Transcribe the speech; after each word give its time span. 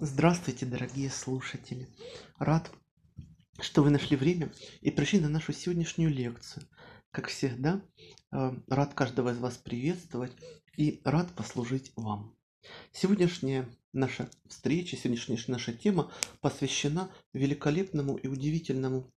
Здравствуйте, 0.00 0.64
дорогие 0.64 1.10
слушатели! 1.10 1.88
Рад, 2.38 2.70
что 3.58 3.82
вы 3.82 3.90
нашли 3.90 4.16
время 4.16 4.52
и 4.80 4.92
пришли 4.92 5.18
на 5.18 5.28
нашу 5.28 5.52
сегодняшнюю 5.52 6.08
лекцию. 6.12 6.62
Как 7.10 7.26
всегда, 7.26 7.82
э, 8.30 8.52
рад 8.68 8.94
каждого 8.94 9.32
из 9.32 9.38
вас 9.38 9.56
приветствовать 9.56 10.30
и 10.76 11.00
рад 11.02 11.32
послужить 11.32 11.90
вам. 11.96 12.36
Сегодняшняя 12.92 13.68
наша 13.92 14.30
встреча, 14.46 14.96
сегодняшняя 14.96 15.42
наша 15.48 15.72
тема 15.72 16.12
посвящена 16.40 17.10
великолепному 17.32 18.18
и 18.18 18.28
удивительному 18.28 19.12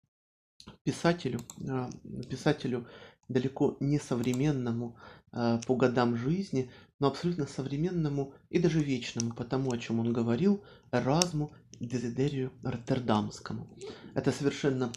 писателю, 0.82 1.42
э, 1.60 1.92
писателю 2.28 2.88
далеко 3.30 3.78
не 3.80 4.00
современному 4.00 4.98
э, 5.32 5.60
по 5.68 5.76
годам 5.76 6.18
жизни, 6.18 6.72
но 7.02 7.08
абсолютно 7.08 7.48
современному 7.48 8.34
и 8.52 8.60
даже 8.60 8.80
вечному, 8.80 9.34
потому 9.34 9.74
о 9.74 9.78
чем 9.78 10.00
он 10.00 10.14
говорил, 10.14 10.64
Эразму 10.92 11.52
Дезидерию 11.80 12.54
Роттердамскому. 12.62 13.68
Это 14.14 14.32
совершенно 14.32 14.94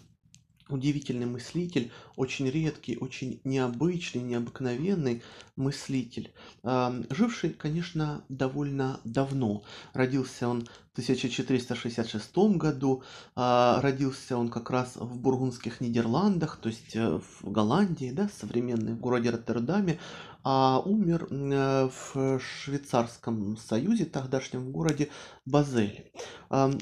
удивительный 0.68 1.26
мыслитель, 1.26 1.90
очень 2.16 2.48
редкий, 2.50 2.96
очень 2.96 3.40
необычный, 3.44 4.22
необыкновенный 4.22 5.22
мыслитель, 5.56 6.32
живший, 6.62 7.50
конечно, 7.50 8.24
довольно 8.28 9.00
давно. 9.04 9.62
Родился 9.92 10.48
он 10.48 10.62
в 10.62 10.92
1466 10.92 12.56
году, 12.56 13.02
а, 13.34 13.80
родился 13.80 14.36
он 14.36 14.48
как 14.48 14.70
раз 14.70 14.96
в 14.96 15.18
Бургундских 15.18 15.80
Нидерландах, 15.80 16.58
то 16.62 16.68
есть 16.68 16.94
э, 16.94 17.18
в 17.18 17.50
Голландии, 17.50 18.12
да, 18.12 18.28
современной, 18.28 18.92
в 18.92 19.00
городе 19.00 19.30
Роттердаме, 19.30 19.98
а 20.44 20.78
умер 20.84 21.26
э, 21.30 21.88
в 21.88 22.38
Швейцарском 22.38 23.56
Союзе, 23.56 24.04
тогдашнем 24.04 24.72
городе 24.72 25.08
Базель. 25.46 26.12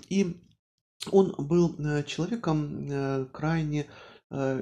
И 0.08 0.42
он 1.10 1.34
был 1.38 1.76
э, 1.78 2.02
человеком 2.02 2.90
э, 2.90 3.26
крайне 3.32 3.86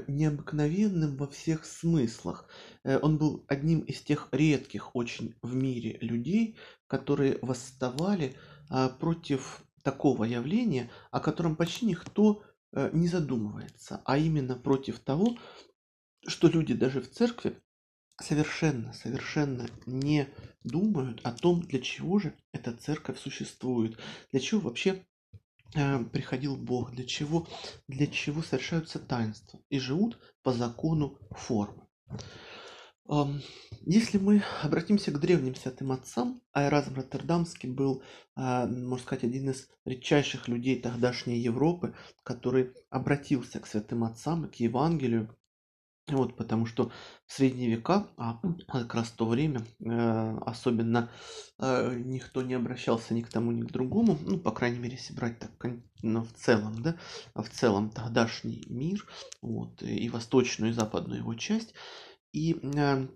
необыкновенным 0.09 1.17
во 1.17 1.29
всех 1.29 1.65
смыслах. 1.65 2.49
Он 2.83 3.19
был 3.19 3.45
одним 3.47 3.83
из 3.83 4.01
тех 4.01 4.27
редких 4.33 4.97
очень 4.97 5.37
в 5.43 5.55
мире 5.55 5.97
людей, 6.01 6.57
которые 6.89 7.39
восставали 7.41 8.35
а, 8.69 8.89
против 8.89 9.63
такого 9.85 10.25
явления, 10.25 10.91
о 11.13 11.21
котором 11.21 11.55
почти 11.55 11.87
никто 11.87 12.43
не 12.73 13.07
задумывается, 13.07 14.03
а 14.07 14.19
именно 14.19 14.57
против 14.57 14.99
того, 14.99 15.39
что 16.27 16.49
люди 16.49 16.75
даже 16.75 17.01
в 17.01 17.09
церкви 17.09 17.57
совершенно, 18.21 18.93
совершенно 18.93 19.69
не 19.87 20.29
думают 20.63 21.21
о 21.25 21.33
том, 21.33 21.63
для 21.63 21.81
чего 21.81 22.19
же 22.19 22.35
эта 22.53 22.73
церковь 22.73 23.19
существует, 23.19 23.99
для 24.31 24.41
чего 24.41 24.61
вообще 24.61 25.05
Э, 25.75 26.03
приходил 26.05 26.57
Бог, 26.57 26.93
для 26.93 27.07
чего, 27.07 27.47
для 27.87 28.09
чего 28.09 28.43
совершаются 28.43 28.99
таинства 28.99 29.61
и 29.69 29.79
живут 29.79 30.19
по 30.43 30.53
закону 30.53 31.19
формы. 31.31 31.87
Если 33.87 34.19
мы 34.19 34.45
обратимся 34.63 35.11
к 35.11 35.19
древним 35.19 35.57
святым 35.57 35.91
отцам, 35.91 36.41
Айразм 36.53 36.95
Роттердамский 36.95 37.69
был, 37.69 38.05
а, 38.37 38.67
можно 38.69 39.05
сказать, 39.05 39.25
один 39.25 39.51
из 39.51 39.69
редчайших 39.85 40.47
людей 40.47 40.81
тогдашней 40.81 41.41
Европы, 41.41 41.97
который 42.23 42.73
обратился 42.89 43.59
к 43.59 43.67
святым 43.67 44.05
отцам 44.05 44.49
к 44.49 44.55
Евангелию, 44.57 45.37
вот, 46.09 46.37
потому 46.37 46.67
что 46.67 46.91
в 47.27 47.33
средние 47.33 47.71
века, 47.71 48.09
а 48.17 48.41
как 48.69 48.95
раз 48.95 49.09
в 49.09 49.17
то 49.17 49.27
время, 49.27 49.65
э, 49.81 50.39
особенно 50.47 51.11
э, 51.59 51.95
никто 52.05 52.43
не 52.43 52.55
обращался 52.55 53.15
ни 53.15 53.23
к 53.23 53.29
тому, 53.29 53.53
ни 53.53 53.63
к 53.63 53.71
другому, 53.71 54.19
ну, 54.23 54.39
по 54.39 54.51
крайней 54.51 54.79
мере, 54.79 54.97
если 54.97 55.15
брать 55.15 55.39
так 55.39 55.51
ну, 56.03 56.23
в 56.23 56.33
целом, 56.33 56.83
да, 56.83 56.97
в 57.35 57.49
целом 57.49 57.91
тогдашний 57.91 58.65
мир, 58.69 59.07
вот, 59.43 59.83
и 59.83 60.09
восточную, 60.09 60.71
и 60.71 60.75
западную 60.75 61.21
его 61.21 61.35
часть, 61.35 61.75
и 62.33 62.59
э, 62.63 63.09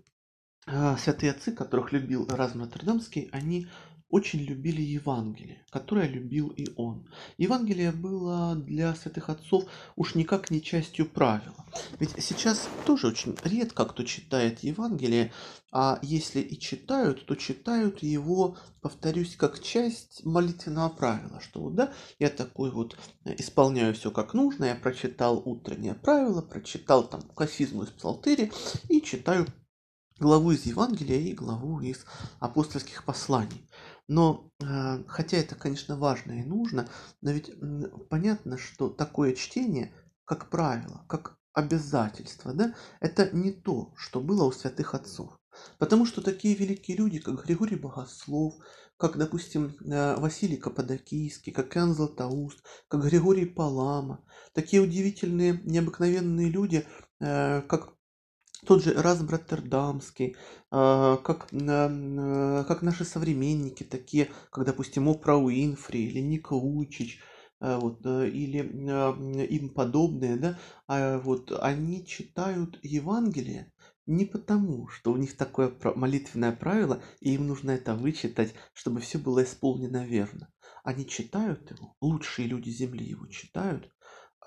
э, 0.67 0.97
святые 0.97 1.31
отцы, 1.31 1.51
которых 1.51 1.91
любил 1.91 2.27
Разм 2.27 2.61
Роттердамский, 2.61 3.29
они 3.31 3.67
очень 4.09 4.39
любили 4.39 4.81
Евангелие, 4.81 5.63
которое 5.71 6.07
любил 6.07 6.49
и 6.49 6.67
он. 6.75 7.09
Евангелие 7.37 7.91
было 7.91 8.55
для 8.55 8.93
святых 8.95 9.29
отцов 9.29 9.65
уж 9.95 10.15
никак 10.15 10.51
не 10.51 10.61
частью 10.61 11.09
правила. 11.09 11.65
Ведь 11.99 12.11
сейчас 12.19 12.69
тоже 12.85 13.07
очень 13.07 13.35
редко 13.43 13.85
кто 13.85 14.03
читает 14.03 14.59
Евангелие, 14.63 15.33
а 15.71 15.99
если 16.01 16.39
и 16.39 16.57
читают, 16.57 17.25
то 17.25 17.35
читают 17.35 18.03
его, 18.03 18.57
повторюсь, 18.81 19.35
как 19.35 19.61
часть 19.61 20.23
молитвенного 20.23 20.89
правила, 20.89 21.41
что 21.41 21.61
вот, 21.61 21.75
да, 21.75 21.93
я 22.19 22.29
такой 22.29 22.71
вот 22.71 22.97
исполняю 23.25 23.93
все 23.93 24.11
как 24.11 24.33
нужно, 24.33 24.65
я 24.65 24.75
прочитал 24.75 25.41
утреннее 25.43 25.95
правило, 25.95 26.41
прочитал 26.41 27.07
там 27.07 27.21
кафизму 27.35 27.83
из 27.83 27.89
псалтыри 27.89 28.51
и 28.87 29.01
читаю 29.01 29.47
главу 30.19 30.51
из 30.51 30.65
Евангелия 30.65 31.19
и 31.19 31.33
главу 31.33 31.81
из 31.81 32.05
апостольских 32.39 33.03
посланий. 33.03 33.69
Но, 34.07 34.51
э, 34.61 35.03
хотя 35.07 35.37
это, 35.37 35.55
конечно, 35.55 35.97
важно 35.97 36.33
и 36.33 36.43
нужно, 36.43 36.87
но 37.21 37.31
ведь 37.31 37.51
понятно, 38.09 38.57
что 38.57 38.89
такое 38.89 39.33
чтение, 39.33 39.93
как 40.25 40.49
правило, 40.49 41.05
как 41.07 41.37
обязательство, 41.53 42.53
да, 42.53 42.75
это 42.99 43.29
не 43.35 43.51
то, 43.51 43.93
что 43.97 44.21
было 44.21 44.43
у 44.43 44.51
святых 44.51 44.93
отцов. 44.93 45.39
Потому 45.77 46.05
что 46.05 46.21
такие 46.21 46.53
великие 46.55 46.97
люди, 46.97 47.19
как 47.19 47.45
Григорий 47.45 47.77
Богослов, 47.77 48.55
как, 48.97 49.17
допустим, 49.17 49.75
э, 49.81 50.15
Василий 50.17 50.57
Каппадокийский, 50.57 51.51
как 51.53 51.75
Иоанн 51.75 51.93
Златоуст, 51.93 52.63
как 52.87 53.03
Григорий 53.05 53.45
Палама, 53.45 54.23
такие 54.53 54.81
удивительные, 54.81 55.61
необыкновенные 55.63 56.49
люди, 56.49 56.85
э, 57.19 57.61
как 57.61 57.93
тот 58.65 58.83
же 58.83 58.93
Эразм 58.93 59.29
Роттердамский, 59.29 60.35
а, 60.71 61.17
как, 61.17 61.47
как 61.49 62.81
наши 62.81 63.05
современники, 63.05 63.83
такие, 63.83 64.29
как, 64.51 64.65
допустим, 64.65 65.09
Опра 65.09 65.37
Уинфри 65.37 66.05
или 66.05 66.19
Ник 66.19 66.51
Лучич, 66.51 67.21
а, 67.59 67.79
вот, 67.79 68.05
э, 68.05 68.29
или 68.29 68.57
им 69.47 69.69
подобные, 69.69 70.35
да, 70.35 70.59
а 70.87 71.19
вот 71.19 71.51
они 71.61 72.05
читают 72.05 72.77
Евангелие 72.83 73.71
не 74.05 74.25
потому, 74.25 74.87
что 74.87 75.11
у 75.11 75.17
них 75.17 75.35
такое 75.35 75.73
молитвенное 75.95 76.51
правило, 76.51 77.01
и 77.21 77.33
им 77.33 77.47
нужно 77.47 77.71
это 77.71 77.95
вычитать, 77.95 78.53
чтобы 78.73 78.99
все 79.01 79.17
было 79.17 79.43
исполнено 79.43 80.05
верно. 80.05 80.49
Они 80.83 81.07
читают 81.07 81.71
его, 81.71 81.95
лучшие 82.01 82.47
люди 82.47 82.69
Земли 82.69 83.03
его 83.05 83.25
читают 83.27 83.89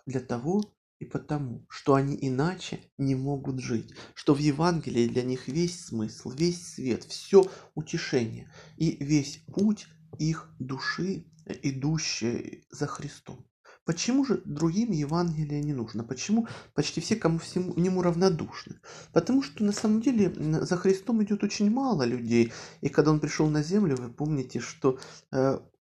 для 0.07 0.21
того, 0.21 0.63
и 0.99 1.05
потому, 1.05 1.65
что 1.69 1.95
они 1.95 2.19
иначе 2.21 2.81
не 2.99 3.15
могут 3.15 3.61
жить, 3.61 3.93
что 4.15 4.35
в 4.35 4.39
Евангелии 4.39 5.09
для 5.09 5.23
них 5.23 5.49
весь 5.49 5.87
смысл, 5.87 6.31
весь 6.31 6.75
свет, 6.75 7.05
все 7.05 7.45
утешение 7.75 8.53
и 8.77 8.97
весь 9.05 9.45
путь 9.47 9.87
их 10.19 10.51
души, 10.59 11.27
идущей 11.63 12.67
за 12.71 12.87
Христом. 12.87 13.45
Почему 13.89 14.23
же 14.23 14.43
другим 14.45 14.91
Евангелие 14.91 15.63
не 15.63 15.73
нужно? 15.73 16.05
Почему 16.05 16.47
почти 16.75 17.01
все 17.01 17.17
кому 17.17 17.39
всему 17.39 17.73
нему 17.75 18.03
равнодушны? 18.03 18.81
Потому 19.15 19.43
что 19.43 19.65
на 19.65 19.73
самом 19.73 20.03
деле 20.03 20.31
за 20.63 20.77
Христом 20.77 21.23
идет 21.23 21.43
очень 21.43 21.71
мало 21.71 22.03
людей. 22.03 22.53
И 22.83 22.91
когда 22.91 23.13
он 23.13 23.21
пришел 23.21 23.49
на 23.49 23.63
землю, 23.63 23.97
вы 23.97 24.11
помните, 24.11 24.61
что 24.61 24.99
э, 25.33 25.59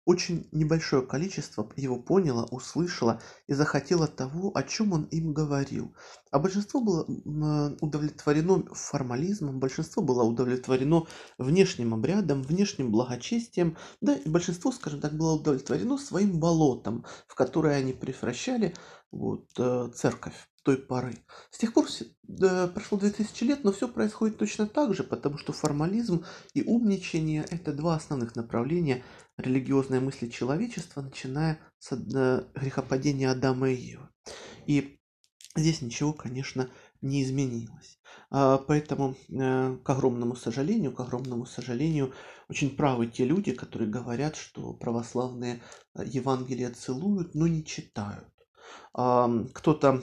очень 0.09 0.49
небольшое 0.53 1.03
количество 1.03 1.71
его 1.77 1.99
поняло, 1.99 2.47
услышало 2.51 3.21
и 3.47 3.53
захотело 3.53 4.07
того, 4.07 4.51
о 4.55 4.63
чем 4.63 4.95
он 4.95 5.05
им 5.11 5.35
говорил. 5.35 5.95
А 6.31 6.39
большинство 6.39 6.81
было 6.81 7.05
удовлетворено 7.83 8.65
формализмом, 8.73 9.61
большинство 9.61 10.03
было 10.03 10.23
удовлетворено 10.23 11.07
внешним 11.37 11.93
обрядом, 11.93 12.43
внешним 12.43 12.91
благочестием, 12.91 13.77
да 14.01 14.15
и 14.15 14.27
большинство, 14.27 14.73
скажем 14.73 15.03
так, 15.03 15.13
было 15.13 15.35
удовлетворено 15.35 15.99
своим 15.99 16.41
болотом, 16.41 17.05
в 17.27 17.35
которое 17.35 17.77
они 17.77 17.93
превращали 17.93 18.75
вот, 19.13 19.45
э, 19.59 19.91
церковь 19.95 20.49
той 20.63 20.77
поры. 20.77 21.17
С 21.51 21.59
тех 21.59 21.73
пор 21.73 21.87
да, 22.23 22.67
прошло 22.69 22.99
2000 22.99 23.45
лет, 23.45 23.65
но 23.65 23.73
все 23.73 23.89
происходит 23.89 24.39
точно 24.39 24.67
так 24.67 24.95
же, 24.95 25.03
потому 25.03 25.39
что 25.39 25.53
формализм 25.53 26.25
и 26.53 26.63
умничание– 26.63 27.47
это 27.51 27.73
два 27.73 27.97
основных 27.97 28.37
направления 28.37 29.03
религиозной 29.39 30.01
мысли 30.01 30.29
человечества, 30.29 31.01
начиная 31.01 31.59
с 31.79 31.93
э, 31.93 32.45
грехопадения 32.55 33.31
Адама 33.31 33.71
и 33.71 33.77
Евы. 33.77 34.09
И 34.67 34.99
здесь 35.57 35.81
ничего, 35.81 36.13
конечно, 36.13 36.69
не 37.01 37.23
изменилось. 37.23 37.99
А, 38.31 38.59
поэтому, 38.59 39.15
э, 39.31 39.79
к 39.83 39.89
огромному 39.89 40.35
сожалению, 40.35 40.93
к 40.93 41.01
огромному 41.01 41.47
сожалению, 41.47 42.13
очень 42.49 42.77
правы 42.77 43.07
те 43.07 43.25
люди, 43.25 43.53
которые 43.53 43.89
говорят, 43.89 44.37
что 44.37 44.75
православные 44.75 45.63
э, 45.95 46.03
Евангелия 46.05 46.71
целуют, 46.71 47.35
но 47.35 47.47
не 47.47 47.65
читают. 47.65 48.27
Кто-то 48.93 50.03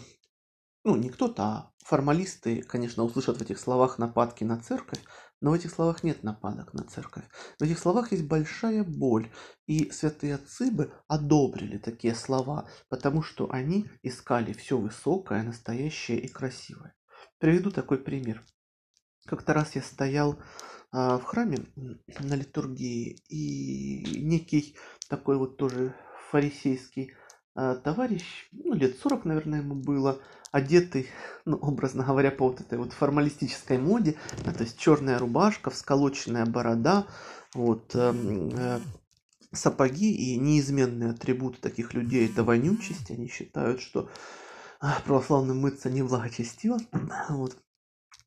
ну, 0.86 0.96
не 0.96 1.10
кто-то, 1.10 1.44
а 1.44 1.72
формалисты, 1.84 2.62
конечно, 2.62 3.04
услышат 3.04 3.38
в 3.38 3.42
этих 3.42 3.60
словах 3.60 3.98
нападки 3.98 4.44
на 4.44 4.60
церковь, 4.60 5.02
Но 5.46 5.52
в 5.52 5.54
этих 5.54 5.70
словах 5.70 6.04
нет 6.04 6.24
нападок 6.24 6.74
на 6.74 6.84
церковь. 6.86 7.24
В 7.60 7.62
этих 7.62 7.78
словах 7.78 8.12
есть 8.12 8.24
большая 8.24 8.84
боль. 8.84 9.32
И 9.68 9.92
святые 9.92 10.34
отцы 10.34 10.72
бы 10.72 10.92
одобрили 11.08 11.78
такие 11.78 12.16
слова, 12.16 12.68
потому 12.90 13.22
что 13.22 13.54
они 13.54 13.88
искали 14.02 14.54
все 14.54 14.76
высокое, 14.80 15.44
настоящее 15.44 16.20
и 16.20 16.28
красивое. 16.28 16.96
Приведу 17.38 17.70
такой 17.70 18.00
пример. 18.00 18.44
Как-то 19.28 19.54
раз 19.54 19.76
я 19.76 19.84
стоял 19.84 20.40
а, 20.92 21.20
в 21.20 21.24
храме 21.26 21.60
на 22.22 22.34
литургии, 22.34 23.22
и 23.30 24.24
некий 24.24 24.76
такой 25.10 25.38
вот 25.38 25.58
тоже 25.58 25.96
фарисейский 26.32 27.14
товарищ, 27.56 28.50
ну, 28.52 28.74
лет 28.74 28.98
40, 29.02 29.26
наверное, 29.26 29.60
ему 29.60 29.76
было, 29.76 30.20
одетый, 30.52 31.08
ну, 31.46 31.58
образно 31.58 32.04
говоря, 32.04 32.32
по 32.32 32.50
вот 32.50 32.62
этой 32.62 32.78
вот 32.78 32.94
формалистической 32.94 33.78
моде, 33.78 34.16
то 34.44 34.64
есть 34.64 34.78
черная 34.78 35.20
рубашка, 35.20 35.70
всколоченная 35.70 36.46
борода, 36.46 37.08
вот, 37.54 37.96
эм, 37.96 38.50
э, 38.50 38.80
сапоги 39.56 40.12
и 40.14 40.38
неизменный 40.38 41.12
атрибут 41.12 41.60
таких 41.60 41.94
людей– 41.94 42.30
это 42.30 42.44
вонючесть. 42.44 43.10
Они 43.10 43.28
считают, 43.28 43.82
что 43.82 44.10
а, 44.80 45.00
православным 45.06 45.60
мыться 45.60 45.90
не 45.90 46.04
благочестиво. 46.04 46.78
Вот. 47.30 47.56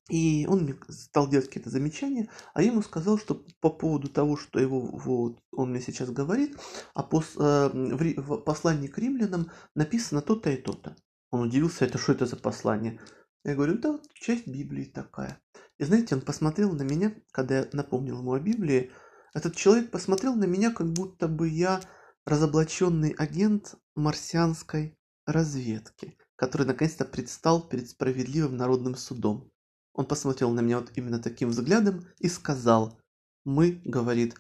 И 0.09 0.47
он 0.49 0.63
мне 0.63 0.75
стал 0.89 1.29
делать 1.29 1.49
какие-то 1.49 1.69
замечания, 1.69 2.31
а 2.55 2.63
я 2.63 2.71
ему 2.71 2.81
сказал, 2.81 3.19
что 3.19 3.45
по 3.61 3.69
поводу 3.69 4.09
того, 4.09 4.39
что 4.39 4.59
его, 4.59 4.81
вот, 4.81 5.39
он 5.53 5.71
мне 5.71 5.83
сейчас 5.83 6.11
говорит, 6.11 6.57
а 6.95 7.03
пос, 7.03 7.35
э, 7.37 7.69
в, 7.73 8.23
в 8.23 8.37
послании 8.39 8.89
к 8.89 8.97
римлянам 8.97 9.51
написано 9.75 10.23
то-то 10.23 10.51
и 10.51 10.57
то-то. 10.57 10.97
Он 11.31 11.43
удивился, 11.49 11.85
это 11.85 11.99
что 11.99 12.13
это 12.13 12.25
за 12.25 12.37
послание? 12.37 12.99
Я 13.45 13.55
говорю, 13.55 13.79
да, 13.79 14.01
часть 14.15 14.47
Библии 14.47 14.85
такая. 14.85 15.41
И 15.77 15.85
знаете, 15.85 16.15
он 16.15 16.23
посмотрел 16.23 16.73
на 16.73 16.83
меня, 16.83 17.15
когда 17.31 17.59
я 17.59 17.69
напомнил 17.73 18.19
ему 18.19 18.33
о 18.33 18.41
Библии, 18.41 18.91
этот 19.35 19.57
человек 19.57 19.91
посмотрел 19.91 20.35
на 20.35 20.45
меня, 20.45 20.73
как 20.73 20.91
будто 20.93 21.29
бы 21.29 21.49
я 21.49 21.81
разоблаченный 22.25 23.11
агент 23.11 23.75
марсианской 23.95 24.99
разведки, 25.27 26.17
который 26.35 26.67
наконец-то 26.67 27.05
предстал 27.05 27.69
перед 27.69 27.91
справедливым 27.91 28.57
народным 28.57 28.97
судом. 28.97 29.51
Он 29.99 30.07
посмотрел 30.07 30.53
на 30.53 30.61
меня 30.61 30.79
вот 30.79 30.93
именно 30.95 31.19
таким 31.19 31.49
взглядом 31.49 32.07
и 32.21 32.29
сказал, 32.29 32.97
мы, 33.45 33.83
говорит, 33.85 34.37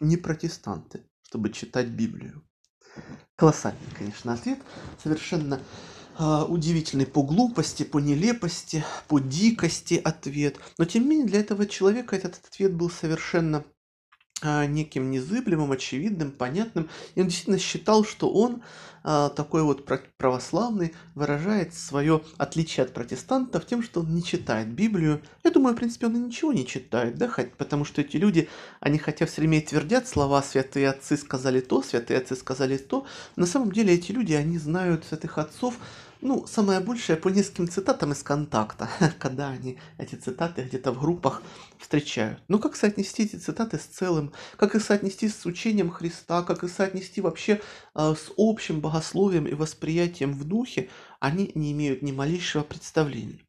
не 0.00 0.16
протестанты, 0.16 1.04
чтобы 1.24 1.50
читать 1.50 1.88
Библию. 1.88 2.42
Колоссальный, 3.36 3.78
конечно, 3.94 4.32
ответ. 4.32 4.58
Совершенно 5.02 5.60
э, 6.18 6.44
удивительный 6.48 7.04
по 7.04 7.22
глупости, 7.22 7.82
по 7.82 8.00
нелепости, 8.00 8.82
по 9.08 9.18
дикости 9.18 10.00
ответ. 10.02 10.56
Но 10.78 10.86
тем 10.86 11.02
не 11.02 11.10
менее 11.10 11.26
для 11.26 11.40
этого 11.40 11.66
человека 11.66 12.16
этот 12.16 12.40
ответ 12.46 12.72
был 12.72 12.88
совершенно 12.88 13.66
неким 14.42 15.10
незыблемым, 15.10 15.72
очевидным, 15.72 16.30
понятным. 16.30 16.88
И 17.14 17.20
он 17.20 17.28
действительно 17.28 17.58
считал, 17.58 18.04
что 18.04 18.30
он 18.30 18.62
а, 19.04 19.30
такой 19.30 19.62
вот 19.62 19.86
православный 20.16 20.94
выражает 21.14 21.74
свое 21.74 22.22
отличие 22.36 22.84
от 22.84 22.92
протестантов 22.92 23.66
тем, 23.66 23.82
что 23.82 24.00
он 24.00 24.14
не 24.14 24.22
читает 24.22 24.68
Библию. 24.68 25.22
Я 25.44 25.50
думаю, 25.50 25.74
в 25.74 25.78
принципе, 25.78 26.06
он 26.06 26.16
и 26.16 26.20
ничего 26.20 26.52
не 26.52 26.66
читает, 26.66 27.16
да, 27.16 27.32
потому 27.56 27.84
что 27.84 28.00
эти 28.00 28.16
люди, 28.16 28.48
они 28.80 28.98
хотя 28.98 29.26
все 29.26 29.40
время 29.40 29.62
твердят 29.62 30.08
слова 30.08 30.42
«святые 30.42 30.90
отцы 30.90 31.16
сказали 31.16 31.60
то», 31.60 31.82
«святые 31.82 32.18
отцы 32.18 32.36
сказали 32.36 32.76
то», 32.76 33.06
на 33.36 33.46
самом 33.46 33.72
деле 33.72 33.94
эти 33.94 34.12
люди, 34.12 34.34
они 34.34 34.58
знают 34.58 35.04
святых 35.04 35.38
отцов 35.38 35.78
ну, 36.20 36.46
самое 36.46 36.80
большее 36.80 37.16
по 37.16 37.28
нескольким 37.28 37.68
цитатам 37.68 38.12
из 38.12 38.22
контакта, 38.22 38.88
когда 39.18 39.50
они 39.50 39.78
эти 39.98 40.16
цитаты 40.16 40.62
где-то 40.62 40.92
в 40.92 41.00
группах 41.00 41.42
встречают. 41.78 42.42
Ну, 42.48 42.58
как 42.58 42.76
соотнести 42.76 43.24
эти 43.24 43.36
цитаты 43.36 43.78
с 43.78 43.84
целым, 43.84 44.32
как 44.56 44.74
их 44.74 44.82
соотнести 44.82 45.28
с 45.28 45.46
учением 45.46 45.90
Христа, 45.90 46.42
как 46.42 46.64
их 46.64 46.70
соотнести 46.70 47.20
вообще 47.20 47.60
э, 47.94 48.14
с 48.14 48.32
общим 48.36 48.80
богословием 48.80 49.46
и 49.46 49.54
восприятием 49.54 50.32
в 50.32 50.44
духе, 50.44 50.88
они 51.20 51.52
не 51.54 51.72
имеют 51.72 52.02
ни 52.02 52.12
малейшего 52.12 52.62
представления. 52.64 53.40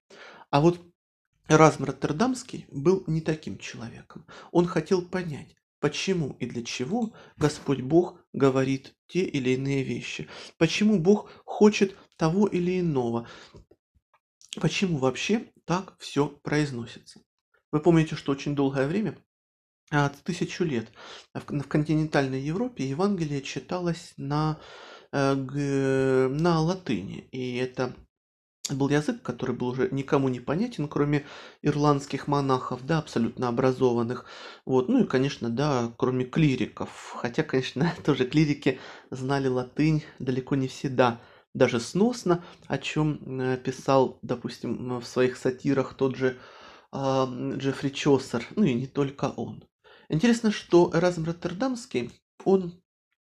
А 0.51 0.61
вот 0.61 0.79
Разм 1.47 1.85
Роттердамский 1.85 2.67
был 2.69 3.03
не 3.07 3.21
таким 3.21 3.57
человеком. 3.57 4.25
Он 4.51 4.67
хотел 4.67 5.01
понять, 5.01 5.55
почему 5.79 6.35
и 6.39 6.45
для 6.45 6.63
чего 6.63 7.13
Господь 7.37 7.81
Бог 7.81 8.19
говорит 8.33 8.95
те 9.07 9.21
или 9.21 9.51
иные 9.51 9.83
вещи. 9.83 10.27
Почему 10.57 10.99
Бог 10.99 11.29
хочет 11.45 11.95
того 12.19 12.47
или 12.47 12.81
иного. 12.81 13.27
Почему 14.59 14.97
вообще 14.97 15.51
так 15.65 15.95
все 15.99 16.27
произносится? 16.27 17.21
Вы 17.71 17.79
помните, 17.79 18.15
что 18.15 18.33
очень 18.33 18.55
долгое 18.55 18.87
время, 18.87 19.17
от 19.89 20.21
тысячу 20.23 20.65
лет, 20.65 20.91
в 21.33 21.63
континентальной 21.63 22.41
Европе 22.41 22.87
Евангелие 22.87 23.41
читалось 23.41 24.13
на, 24.17 24.59
э, 25.11 25.33
на 25.35 26.59
латыни. 26.59 27.27
И 27.31 27.55
это 27.55 27.95
был 28.75 28.89
язык, 28.89 29.21
который 29.21 29.55
был 29.55 29.69
уже 29.69 29.89
никому 29.91 30.29
не 30.29 30.39
понятен, 30.39 30.87
кроме 30.87 31.25
ирландских 31.61 32.27
монахов, 32.27 32.85
да, 32.85 32.99
абсолютно 32.99 33.47
образованных. 33.47 34.25
Вот. 34.65 34.89
Ну 34.89 35.03
и, 35.03 35.07
конечно, 35.07 35.49
да, 35.49 35.91
кроме 35.97 36.25
клириков. 36.25 37.15
Хотя, 37.15 37.43
конечно, 37.43 37.93
тоже 38.03 38.25
клирики 38.25 38.79
знали 39.11 39.47
латынь 39.47 40.03
далеко 40.19 40.55
не 40.55 40.67
всегда 40.67 41.19
даже 41.53 41.79
сносно, 41.79 42.43
о 42.67 42.77
чем 42.77 43.41
э, 43.41 43.57
писал, 43.57 44.19
допустим, 44.21 44.99
в 44.99 45.05
своих 45.05 45.37
сатирах 45.37 45.93
тот 45.95 46.15
же 46.15 46.37
э, 46.91 47.25
Джеффри 47.55 47.89
Чосер, 47.89 48.45
ну 48.55 48.63
и 48.63 48.73
не 48.73 48.87
только 48.87 49.33
он. 49.35 49.63
Интересно, 50.09 50.51
что 50.51 50.91
Эразм 50.93 51.25
Роттердамский, 51.25 52.11
он 52.45 52.81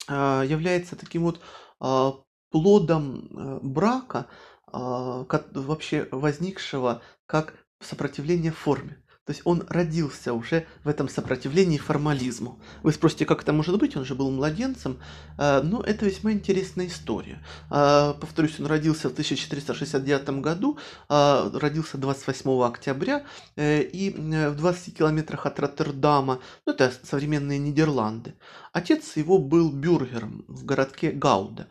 э, 0.07 0.43
является 0.47 0.95
таким 0.95 1.23
вот 1.23 1.41
э, 1.81 2.11
плодом 2.51 3.59
брака, 3.61 4.27
вообще 4.75 6.07
возникшего 6.11 7.01
как 7.25 7.53
сопротивление 7.79 8.51
форме. 8.51 8.97
То 9.25 9.31
есть 9.31 9.41
он 9.43 9.63
родился 9.69 10.33
уже 10.33 10.67
в 10.83 10.87
этом 10.87 11.09
сопротивлении 11.09 11.79
формализму. 11.79 12.59
Вы 12.83 12.93
спросите, 12.93 13.25
как 13.25 13.41
это 13.41 13.53
может 13.53 13.79
быть? 13.79 13.97
Он 13.97 14.05
же 14.05 14.13
был 14.13 14.29
младенцем. 14.29 14.99
Э, 15.39 15.61
но 15.63 15.81
это 15.81 16.05
весьма 16.05 16.31
интересная 16.31 16.85
история. 16.85 17.43
Э, 17.71 18.13
повторюсь, 18.19 18.59
он 18.59 18.67
родился 18.67 19.09
в 19.09 19.13
1469 19.13 20.41
году, 20.41 20.77
э, 21.09 21.49
родился 21.53 21.97
28 21.97 22.67
октября, 22.67 23.25
и 23.55 24.13
в 24.15 24.55
20 24.55 24.95
километрах 24.95 25.47
от 25.47 25.59
Роттердама, 25.59 26.39
ну 26.65 26.73
это 26.73 26.93
современные 27.03 27.57
Нидерланды. 27.57 28.35
Отец 28.73 29.17
его 29.17 29.39
был 29.39 29.71
бюргером 29.71 30.45
в 30.47 30.65
городке 30.65 31.11
Гауда. 31.11 31.67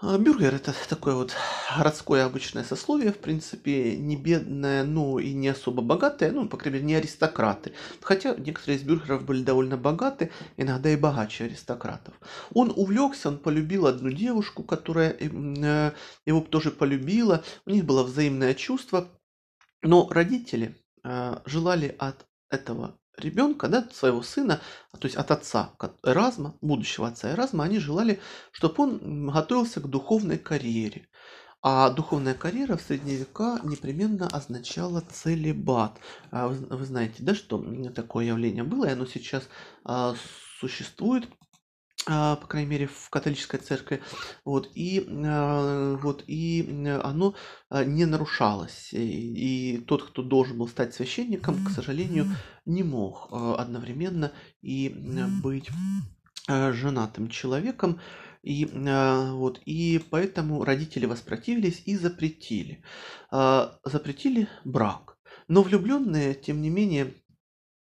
А, 0.00 0.18
бюргер 0.18 0.54
это 0.54 0.74
такое 0.88 1.14
вот 1.14 1.34
городское 1.76 2.24
обычное 2.24 2.64
сословие, 2.64 3.12
в 3.12 3.18
принципе, 3.18 3.96
не 3.96 4.16
бедное, 4.16 4.82
но 4.82 5.20
и 5.20 5.32
не 5.32 5.48
особо 5.48 5.82
богатое, 5.82 6.32
ну, 6.32 6.48
по 6.48 6.56
крайней 6.56 6.78
мере, 6.78 6.86
не 6.86 6.94
аристократы. 6.96 7.72
Хотя 8.00 8.34
некоторые 8.34 8.78
из 8.78 8.82
бюргеров 8.82 9.24
были 9.24 9.44
довольно 9.44 9.76
богаты, 9.76 10.32
иногда 10.56 10.90
и 10.90 10.96
богаче 10.96 11.44
аристократов. 11.44 12.14
Он 12.52 12.72
увлекся, 12.74 13.28
он 13.28 13.38
полюбил 13.38 13.86
одну 13.86 14.10
девушку, 14.10 14.64
которая 14.64 15.16
э, 15.18 15.92
его 16.26 16.40
тоже 16.40 16.72
полюбила, 16.72 17.44
у 17.64 17.70
них 17.70 17.84
было 17.84 18.02
взаимное 18.02 18.54
чувство, 18.54 19.08
но 19.82 20.08
родители 20.10 20.76
э, 21.04 21.36
желали 21.46 21.94
от 21.98 22.26
этого 22.50 22.98
ребенка, 23.16 23.68
да, 23.68 23.88
своего 23.92 24.22
сына, 24.22 24.60
то 24.98 25.06
есть 25.06 25.16
от 25.16 25.30
отца 25.30 25.72
Эразма, 26.02 26.54
будущего 26.60 27.08
отца 27.08 27.32
Эразма, 27.32 27.64
они 27.64 27.78
желали, 27.78 28.20
чтобы 28.52 28.82
он 28.82 29.30
готовился 29.30 29.80
к 29.80 29.88
духовной 29.88 30.38
карьере. 30.38 31.08
А 31.66 31.88
духовная 31.88 32.34
карьера 32.34 32.76
в 32.76 32.82
средние 32.82 33.16
века 33.16 33.58
непременно 33.62 34.28
означала 34.28 35.00
целебат. 35.00 35.98
А 36.30 36.48
вы, 36.48 36.84
знаете, 36.84 37.16
да, 37.20 37.34
что 37.34 37.58
такое 37.94 38.26
явление 38.26 38.64
было, 38.64 38.84
и 38.84 38.90
оно 38.92 39.06
сейчас 39.06 39.48
а, 39.82 40.14
существует 40.60 41.24
а, 41.24 41.43
по 42.06 42.46
крайней 42.46 42.68
мере, 42.68 42.86
в 42.86 43.08
католической 43.08 43.58
церкви, 43.58 44.02
вот, 44.44 44.70
и, 44.74 45.06
а, 45.08 45.96
вот, 45.96 46.22
и 46.26 46.86
оно 47.02 47.34
а, 47.70 47.84
не 47.84 48.04
нарушалось. 48.04 48.92
И, 48.92 49.76
и 49.76 49.78
тот, 49.78 50.02
кто 50.02 50.22
должен 50.22 50.58
был 50.58 50.68
стать 50.68 50.94
священником, 50.94 51.64
к 51.64 51.70
сожалению, 51.70 52.26
не 52.66 52.82
мог 52.82 53.28
одновременно 53.32 54.32
и 54.60 54.94
быть 55.42 55.70
женатым 56.48 57.28
человеком. 57.28 58.00
И, 58.42 58.66
вот, 58.66 59.60
и 59.64 60.04
поэтому 60.10 60.62
родители 60.64 61.06
воспротивились 61.06 61.82
и 61.86 61.96
запретили. 61.96 62.84
Запретили 63.30 64.48
брак. 64.66 65.16
Но 65.48 65.62
влюбленные, 65.62 66.34
тем 66.34 66.60
не 66.60 66.68
менее, 66.68 67.14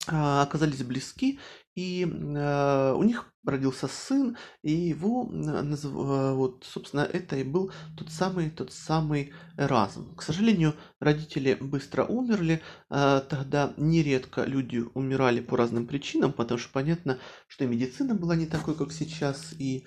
оказались 0.07 0.85
близки 0.85 1.41
и 1.75 2.05
у 2.05 3.03
них 3.03 3.34
родился 3.45 3.89
сын, 3.89 4.37
и 4.63 4.73
его, 4.73 5.25
вот, 5.25 6.65
собственно, 6.65 7.03
это 7.03 7.37
и 7.37 7.45
был 7.45 7.73
тот 7.97 8.11
самый, 8.11 8.51
тот 8.51 8.73
самый 8.73 9.33
Эразм. 9.57 10.15
К 10.15 10.23
сожалению, 10.23 10.75
родители 11.01 11.57
быстро 11.61 12.05
умерли, 12.05 12.63
тогда 12.89 13.75
нередко 13.77 14.45
люди 14.45 14.83
умирали 14.95 15.41
по 15.41 15.57
разным 15.57 15.87
причинам, 15.87 16.33
потому 16.33 16.59
что 16.59 16.73
понятно, 16.73 17.19
что 17.47 17.65
и 17.65 17.67
медицина 17.67 18.15
была 18.15 18.37
не 18.37 18.47
такой, 18.47 18.75
как 18.75 18.93
сейчас, 18.93 19.53
и 19.59 19.87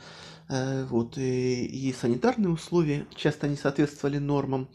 вот, 0.49 1.17
и, 1.17 1.65
и 1.65 1.93
санитарные 1.93 2.49
условия 2.49 3.05
часто 3.15 3.47
не 3.49 3.57
соответствовали 3.57 4.17
нормам 4.17 4.69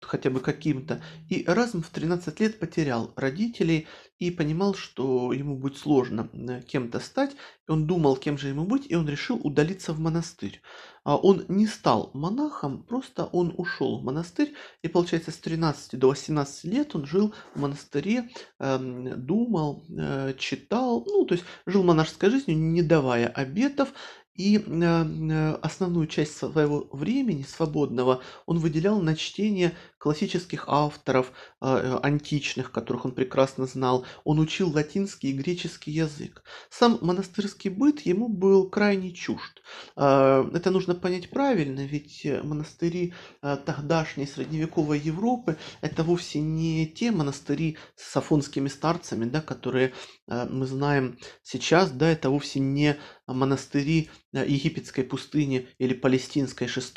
хотя 0.00 0.30
бы 0.30 0.40
каким-то. 0.40 1.02
И 1.28 1.44
Эразм 1.46 1.82
в 1.82 1.90
13 1.90 2.40
лет 2.40 2.58
потерял 2.58 3.12
родителей 3.16 3.86
и 4.18 4.30
понимал, 4.30 4.74
что 4.74 5.32
ему 5.32 5.56
будет 5.56 5.78
сложно 5.78 6.28
э, 6.32 6.62
кем-то 6.62 6.98
стать. 7.00 7.36
Он 7.68 7.86
думал, 7.86 8.16
кем 8.16 8.38
же 8.38 8.48
ему 8.48 8.64
быть, 8.64 8.86
и 8.88 8.96
он 8.96 9.08
решил 9.08 9.36
удалиться 9.42 9.92
в 9.92 10.00
монастырь. 10.00 10.60
А 11.04 11.16
он 11.16 11.44
не 11.48 11.66
стал 11.66 12.10
монахом, 12.14 12.82
просто 12.82 13.26
он 13.26 13.54
ушел 13.56 14.00
в 14.00 14.04
монастырь, 14.04 14.54
и 14.82 14.88
получается 14.88 15.30
с 15.30 15.36
13 15.36 15.98
до 15.98 16.08
18 16.08 16.64
лет 16.64 16.94
он 16.94 17.06
жил 17.06 17.32
в 17.54 17.60
монастыре, 17.60 18.28
эм, 18.58 19.24
думал, 19.24 19.84
э, 19.88 20.34
читал, 20.38 21.04
ну 21.06 21.24
то 21.24 21.34
есть 21.34 21.46
жил 21.66 21.82
монашеской 21.82 22.30
жизнью, 22.30 22.58
не 22.58 22.82
давая 22.82 23.28
обетов, 23.28 23.92
и 24.38 24.56
э, 24.56 24.60
э, 24.70 25.54
основную 25.62 26.06
часть 26.06 26.36
своего 26.36 26.88
времени 26.92 27.42
свободного 27.42 28.22
он 28.46 28.58
выделял 28.58 29.00
на 29.02 29.16
чтение 29.16 29.76
классических 29.98 30.64
авторов, 30.68 31.32
э, 31.60 31.98
античных, 32.02 32.72
которых 32.72 33.04
он 33.04 33.12
прекрасно 33.12 33.66
знал. 33.66 34.06
Он 34.24 34.38
учил 34.38 34.70
латинский 34.70 35.30
и 35.30 35.32
греческий 35.32 35.90
язык. 35.90 36.42
Сам 36.70 36.98
монастырский 37.00 37.70
быт 37.70 38.00
ему 38.00 38.28
был 38.28 38.68
крайне 38.68 39.12
чужд. 39.12 39.62
Это 39.96 40.70
нужно 40.70 40.94
понять 40.94 41.28
правильно, 41.28 41.84
ведь 41.84 42.26
монастыри 42.42 43.12
тогдашней 43.42 44.26
средневековой 44.26 44.98
Европы 44.98 45.58
это 45.82 46.02
вовсе 46.04 46.40
не 46.40 46.86
те 46.86 47.10
монастыри 47.10 47.76
с 47.94 48.16
афонскими 48.16 48.68
старцами, 48.68 49.26
да, 49.26 49.42
которые 49.42 49.92
мы 50.26 50.66
знаем 50.66 51.18
сейчас, 51.42 51.90
да, 51.90 52.08
это 52.08 52.30
вовсе 52.30 52.60
не 52.60 52.96
монастыри 53.34 54.10
э, 54.32 54.46
египетской 54.46 55.02
пустыни 55.02 55.68
или 55.78 55.94
палестинской 55.94 56.66
6 56.66 56.94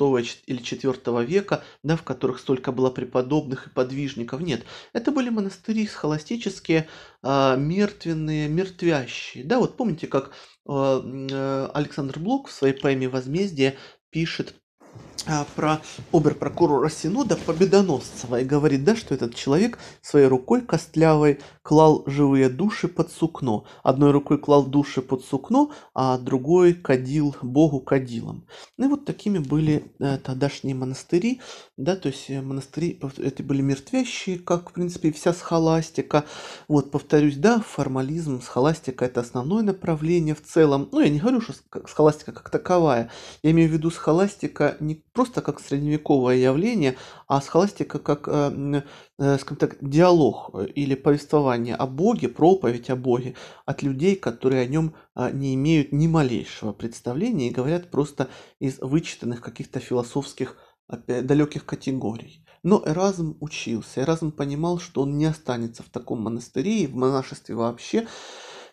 или 0.47 0.57
4 0.57 1.25
века, 1.25 1.63
да, 1.83 1.95
в 1.95 2.03
которых 2.03 2.39
столько 2.39 2.71
было 2.71 2.90
преподобных 2.91 3.67
и 3.67 3.69
подвижников. 3.69 4.41
Нет, 4.41 4.65
это 4.93 5.11
были 5.11 5.29
монастыри 5.29 5.87
схоластические, 5.87 6.87
э, 7.23 7.55
мертвенные, 7.57 8.47
мертвящие. 8.47 9.43
Да, 9.43 9.59
вот 9.59 9.77
помните, 9.77 10.07
как 10.07 10.31
э, 10.67 11.69
Александр 11.73 12.19
Блок 12.19 12.47
в 12.47 12.51
своей 12.51 12.73
поэме 12.73 13.09
«Возмездие» 13.09 13.75
пишет 14.09 14.55
а, 15.27 15.45
про 15.55 15.81
обер-прокурора 16.11 16.89
Синода 16.89 17.37
Победоносцева 17.37 18.41
и 18.41 18.45
говорит, 18.45 18.83
да, 18.83 18.95
что 18.95 19.13
этот 19.13 19.35
человек 19.35 19.77
своей 20.01 20.25
рукой 20.25 20.61
костлявой 20.61 21.39
клал 21.61 22.03
живые 22.07 22.49
души 22.49 22.87
под 22.87 23.11
сукно. 23.11 23.65
Одной 23.83 24.11
рукой 24.11 24.37
клал 24.37 24.65
души 24.65 25.01
под 25.01 25.23
сукно, 25.23 25.71
а 25.93 26.17
другой 26.17 26.73
кадил 26.73 27.35
Богу 27.41 27.79
кадилом. 27.79 28.47
Ну 28.77 28.85
и 28.85 28.89
вот 28.89 29.05
такими 29.05 29.37
были 29.37 29.93
э, 29.99 30.17
тогдашние 30.17 30.75
монастыри, 30.75 31.41
да, 31.77 31.95
то 31.95 32.09
есть 32.09 32.29
э, 32.29 32.41
монастыри 32.41 32.99
это 33.17 33.43
были 33.43 33.61
мертвящие, 33.61 34.39
как, 34.39 34.71
в 34.71 34.73
принципе, 34.73 35.11
вся 35.11 35.33
схоластика. 35.33 36.25
Вот, 36.67 36.91
повторюсь, 36.91 37.37
да, 37.37 37.59
формализм, 37.59 38.41
схоластика 38.41 39.05
это 39.05 39.21
основное 39.21 39.63
направление 39.63 40.35
в 40.35 40.43
целом. 40.43 40.89
Ну, 40.91 40.99
я 40.99 41.09
не 41.09 41.19
говорю, 41.19 41.41
что 41.41 41.53
схоластика 41.87 42.31
как 42.31 42.49
таковая. 42.49 43.11
Я 43.43 43.51
имею 43.51 43.69
в 43.69 43.73
виду 43.73 43.91
схоластика 43.91 44.77
не 44.79 45.03
просто 45.13 45.41
как 45.41 45.59
средневековое 45.59 46.37
явление, 46.37 46.97
а 47.31 47.39
схоластика 47.39 47.97
как, 47.97 48.27
э, 48.27 48.83
э, 49.17 49.37
скажем 49.37 49.55
так, 49.55 49.77
диалог 49.79 50.49
э, 50.53 50.65
или 50.75 50.95
повествование 50.95 51.75
о 51.75 51.87
Боге, 51.87 52.27
проповедь 52.27 52.89
о 52.89 52.97
Боге 52.97 53.35
от 53.65 53.83
людей, 53.83 54.17
которые 54.17 54.63
о 54.63 54.67
нем 54.67 54.95
не 55.15 55.55
имеют 55.55 55.93
ни 55.93 56.07
малейшего 56.07 56.73
представления 56.73 57.47
и 57.47 57.53
говорят 57.53 57.89
просто 57.89 58.27
из 58.59 58.79
вычитанных 58.79 59.39
каких-то 59.39 59.79
философских 59.79 60.57
далеких 61.07 61.65
категорий. 61.65 62.45
Но 62.63 62.83
Эразм 62.85 63.37
учился, 63.39 64.01
Эразм 64.01 64.33
понимал, 64.33 64.79
что 64.79 65.03
он 65.03 65.17
не 65.17 65.23
останется 65.23 65.83
в 65.83 65.89
таком 65.89 66.23
монастыре 66.23 66.79
и 66.79 66.87
в 66.87 66.95
монашестве 66.95 67.55
вообще, 67.55 68.07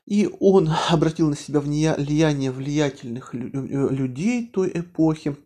и 0.04 0.28
он 0.40 0.68
обратил 0.90 1.28
на 1.28 1.36
себя 1.36 1.60
влияние 1.60 2.50
влиятельных 2.50 3.34
людей 3.34 4.48
той 4.48 4.72
эпохи, 4.74 5.36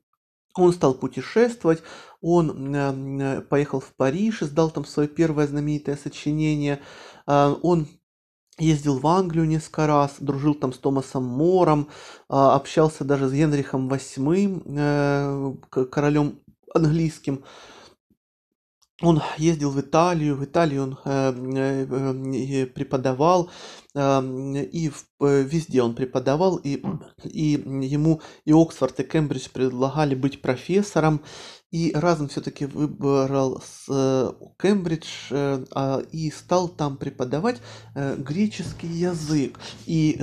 он 0.54 0.72
стал 0.72 0.94
путешествовать, 0.94 1.82
он 2.22 2.74
э, 2.74 3.40
поехал 3.42 3.80
в 3.80 3.92
Париж, 3.96 4.42
издал 4.42 4.70
там 4.70 4.84
свое 4.84 5.08
первое 5.08 5.46
знаменитое 5.46 5.96
сочинение, 5.96 6.80
э, 7.26 7.54
он 7.62 7.88
ездил 8.58 8.98
в 8.98 9.06
Англию 9.06 9.46
несколько 9.46 9.86
раз, 9.86 10.14
дружил 10.20 10.54
там 10.54 10.72
с 10.72 10.78
Томасом 10.78 11.24
Мором, 11.24 11.88
э, 12.30 12.34
общался 12.34 13.04
даже 13.04 13.28
с 13.28 13.32
Генрихом 13.32 13.92
VIII, 13.92 15.86
королем 15.90 16.38
английским. 16.72 17.44
Он 19.02 19.20
ездил 19.36 19.70
в 19.70 19.80
Италию, 19.80 20.36
в 20.36 20.44
Италии 20.44 20.78
он 20.78 20.96
преподавал, 22.72 23.50
и 23.94 24.92
э, 25.20 25.42
везде 25.42 25.82
он 25.82 25.94
преподавал, 25.96 26.56
и, 26.56 26.80
и 27.24 27.48
ему 27.48 28.20
и 28.44 28.52
Оксфорд, 28.52 29.00
и 29.00 29.02
Кембридж 29.02 29.48
предлагали 29.52 30.14
быть 30.14 30.40
профессором, 30.40 31.20
и 31.72 31.90
разом 31.94 32.28
все-таки 32.28 32.66
выбрал 32.66 33.60
с 33.60 33.86
э, 33.88 34.30
Кембридж 34.60 35.06
э, 35.30 35.64
а, 35.74 36.02
и 36.12 36.30
стал 36.30 36.68
там 36.68 36.96
преподавать 36.96 37.60
греческий 37.94 38.86
язык 38.86 39.58
и 39.86 40.18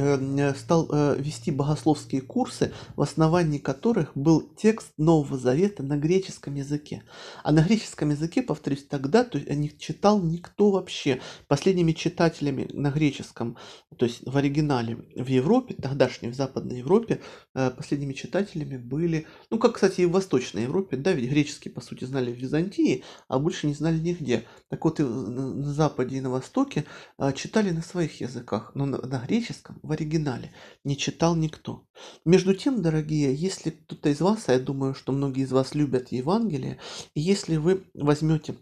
стал 0.57 0.87
вести 1.17 1.51
богословские 1.51 2.21
курсы, 2.21 2.71
в 2.95 3.01
основании 3.01 3.57
которых 3.57 4.11
был 4.15 4.41
текст 4.41 4.91
Нового 4.97 5.37
Завета 5.37 5.83
на 5.83 5.97
греческом 5.97 6.55
языке. 6.55 7.03
А 7.43 7.51
на 7.51 7.61
греческом 7.61 8.11
языке, 8.11 8.41
повторюсь, 8.41 8.85
тогда 8.85 9.23
то 9.23 9.37
есть, 9.37 9.49
не 9.51 9.75
читал 9.77 10.21
никто 10.21 10.71
вообще. 10.71 11.19
Последними 11.47 11.91
читателями 11.91 12.69
на 12.73 12.91
греческом 12.91 13.57
то 13.99 14.05
есть 14.05 14.21
в 14.25 14.37
оригинале 14.37 14.97
в 15.15 15.27
Европе, 15.27 15.75
тогдашней 15.75 16.29
в 16.29 16.35
Западной 16.35 16.77
Европе, 16.77 17.19
э, 17.53 17.69
последними 17.71 18.13
читателями 18.13 18.77
были, 18.77 19.27
ну 19.49 19.59
как, 19.59 19.75
кстати, 19.75 20.01
и 20.01 20.05
в 20.05 20.11
Восточной 20.11 20.63
Европе, 20.63 20.95
да, 20.95 21.11
ведь 21.11 21.31
греческий, 21.39 21.69
по 21.69 21.81
сути, 21.81 22.05
знали 22.05 22.31
в 22.31 22.37
Византии, 22.37 23.03
а 23.27 23.39
больше 23.39 23.67
не 23.67 23.73
знали 23.73 23.99
нигде. 23.99 24.45
Так 24.69 24.83
вот 24.83 24.99
и 24.99 25.03
на 25.03 25.73
Западе 25.73 26.17
и 26.17 26.21
на 26.21 26.29
Востоке 26.29 26.85
э, 27.17 27.31
читали 27.33 27.71
на 27.71 27.81
своих 27.81 28.19
языках, 28.21 28.71
но 28.75 28.85
на, 28.85 29.19
греческом, 29.25 29.79
в 29.83 29.91
оригинале, 29.91 30.51
не 30.83 30.97
читал 30.97 31.35
никто. 31.35 31.85
Между 32.25 32.53
тем, 32.53 32.81
дорогие, 32.81 33.33
если 33.33 33.69
кто-то 33.69 34.09
из 34.09 34.21
вас, 34.21 34.49
а 34.49 34.53
я 34.53 34.59
думаю, 34.59 34.93
что 34.93 35.11
многие 35.11 35.43
из 35.43 35.51
вас 35.51 35.75
любят 35.75 36.11
Евангелие, 36.11 36.79
и 37.13 37.21
если 37.21 37.57
вы 37.57 37.85
возьмете 37.93 38.55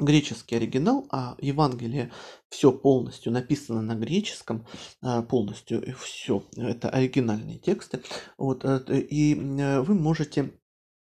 греческий 0.00 0.56
оригинал, 0.56 1.06
а 1.10 1.36
Евангелие 1.40 2.10
все 2.48 2.72
полностью 2.72 3.32
написано 3.32 3.82
на 3.82 3.94
греческом, 3.94 4.66
а, 5.02 5.22
полностью 5.22 5.94
все, 5.98 6.42
это 6.56 6.88
оригинальные 6.90 7.58
тексты, 7.58 8.00
вот, 8.38 8.64
э, 8.64 9.00
и 9.00 9.34
э, 9.34 9.80
вы 9.80 9.94
можете 9.94 10.42
а, 10.42 10.59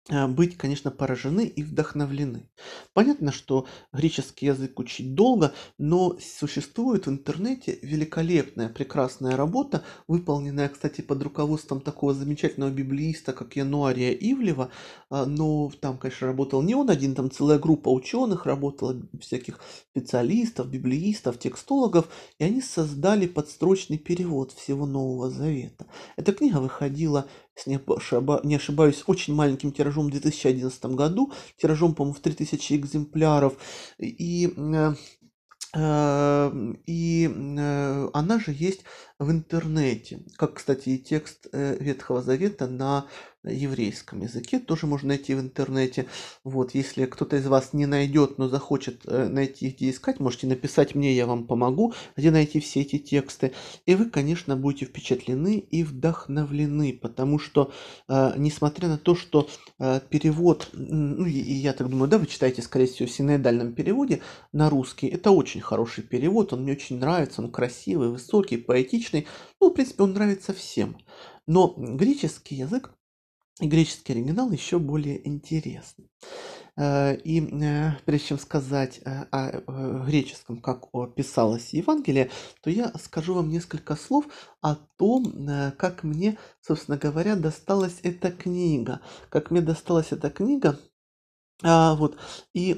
быть, 0.09 0.57
конечно, 0.57 0.91
поражены 0.91 1.45
и 1.45 1.63
вдохновлены. 1.63 2.49
Понятно, 2.93 3.31
что 3.31 3.67
греческий 3.93 4.47
язык 4.47 4.79
учить 4.79 5.13
долго, 5.13 5.53
но 5.77 6.17
существует 6.19 7.05
в 7.05 7.09
интернете 7.09 7.79
великолепная, 7.81 8.69
прекрасная 8.69 9.35
работа, 9.35 9.83
выполненная, 10.07 10.69
кстати, 10.69 11.01
под 11.01 11.21
руководством 11.21 11.81
такого 11.81 12.13
замечательного 12.13 12.71
библииста, 12.71 13.33
как 13.33 13.55
Януария 13.55 14.11
Ивлева, 14.11 14.71
а, 15.09 15.25
но 15.25 15.71
там, 15.79 15.97
конечно, 15.97 16.27
работал 16.27 16.61
не 16.61 16.75
он 16.75 16.89
один, 16.89 17.15
там 17.15 17.29
целая 17.29 17.59
группа 17.59 17.89
ученых 17.89 18.45
работала, 18.45 18.99
всяких 19.19 19.59
специалистов, 19.91 20.69
библиистов, 20.69 21.37
текстологов, 21.37 22.09
и 22.39 22.43
они 22.43 22.61
создали 22.61 23.27
подстрочный 23.27 23.97
перевод 23.97 24.51
всего 24.53 24.85
Нового 24.85 25.29
Завета. 25.29 25.85
Эта 26.17 26.33
книга 26.33 26.57
выходила 26.57 27.27
не 27.67 28.55
ошибаюсь, 28.55 29.03
очень 29.07 29.35
маленьким 29.35 29.71
тиражом 29.71 30.07
в 30.07 30.11
2011 30.11 30.85
году, 30.87 31.31
тиражом, 31.57 31.95
по-моему, 31.95 32.15
в 32.15 32.21
3000 32.21 32.73
экземпляров. 32.73 33.53
И 33.97 34.53
э, 34.55 34.93
э, 35.75 36.73
и 36.85 37.29
э, 37.29 38.09
она 38.13 38.39
же 38.39 38.51
есть 38.51 38.81
в 39.19 39.31
интернете. 39.31 40.21
Как, 40.37 40.55
кстати, 40.55 40.89
и 40.89 40.97
текст 40.97 41.47
э, 41.51 41.77
Ветхого 41.79 42.21
Завета 42.21 42.67
на 42.67 43.05
еврейском 43.43 44.21
языке 44.21 44.59
тоже 44.59 44.85
можно 44.85 45.09
найти 45.09 45.33
в 45.33 45.39
интернете. 45.39 46.07
Вот, 46.43 46.75
если 46.75 47.05
кто-то 47.05 47.37
из 47.37 47.47
вас 47.47 47.73
не 47.73 47.85
найдет, 47.85 48.37
но 48.37 48.49
захочет 48.49 49.01
э, 49.05 49.27
найти, 49.27 49.69
где 49.69 49.89
искать, 49.89 50.19
можете 50.19 50.47
написать 50.47 50.95
мне, 50.95 51.13
я 51.15 51.25
вам 51.25 51.47
помогу, 51.47 51.93
где 52.17 52.31
найти 52.31 52.59
все 52.59 52.81
эти 52.81 52.97
тексты. 52.97 53.53
И 53.85 53.95
вы, 53.95 54.05
конечно, 54.05 54.57
будете 54.57 54.85
впечатлены 54.85 55.57
и 55.59 55.83
вдохновлены, 55.83 56.93
потому 56.93 57.39
что, 57.39 57.71
э, 58.07 58.33
несмотря 58.37 58.89
на 58.89 58.97
то, 58.97 59.15
что 59.15 59.49
э, 59.79 60.01
перевод, 60.09 60.69
ну, 60.73 61.25
и, 61.25 61.31
я 61.31 61.73
так 61.73 61.89
думаю, 61.89 62.09
да, 62.09 62.17
вы 62.17 62.27
читаете, 62.27 62.61
скорее 62.61 62.87
всего, 62.87 63.07
в 63.07 63.11
синоидальном 63.11 63.73
переводе 63.73 64.21
на 64.51 64.69
русский, 64.69 65.07
это 65.07 65.31
очень 65.31 65.61
хороший 65.61 66.03
перевод, 66.03 66.51
он 66.51 66.63
мне 66.63 66.73
очень 66.73 66.99
нравится, 66.99 67.41
он 67.41 67.51
красивый, 67.51 68.09
высокий, 68.09 68.57
поэтичный, 68.57 69.27
ну, 69.61 69.69
в 69.69 69.73
принципе, 69.73 70.03
он 70.03 70.13
нравится 70.13 70.53
всем. 70.53 70.97
Но 71.47 71.73
греческий 71.75 72.55
язык 72.55 72.93
и 73.59 73.67
греческий 73.67 74.13
оригинал 74.13 74.51
еще 74.51 74.79
более 74.79 75.27
интересный. 75.27 76.09
Э, 76.77 77.15
и 77.15 77.41
э, 77.41 77.91
прежде 78.05 78.27
чем 78.27 78.39
сказать 78.39 79.01
э, 79.03 79.25
о 79.31 80.05
греческом, 80.05 80.61
как 80.61 80.89
писалось 81.15 81.73
Евангелие, 81.73 82.31
то 82.61 82.69
я 82.69 82.91
скажу 83.01 83.33
вам 83.33 83.49
несколько 83.49 83.95
слов 83.95 84.25
о 84.61 84.75
том, 84.97 85.47
как 85.77 86.03
мне, 86.03 86.37
собственно 86.61 86.97
говоря, 86.97 87.35
досталась 87.35 87.99
эта 88.03 88.31
книга. 88.31 89.01
Как 89.29 89.51
мне 89.51 89.61
досталась 89.61 90.11
эта 90.11 90.29
книга. 90.29 90.79
А, 91.61 91.95
вот. 91.95 92.17
И 92.53 92.75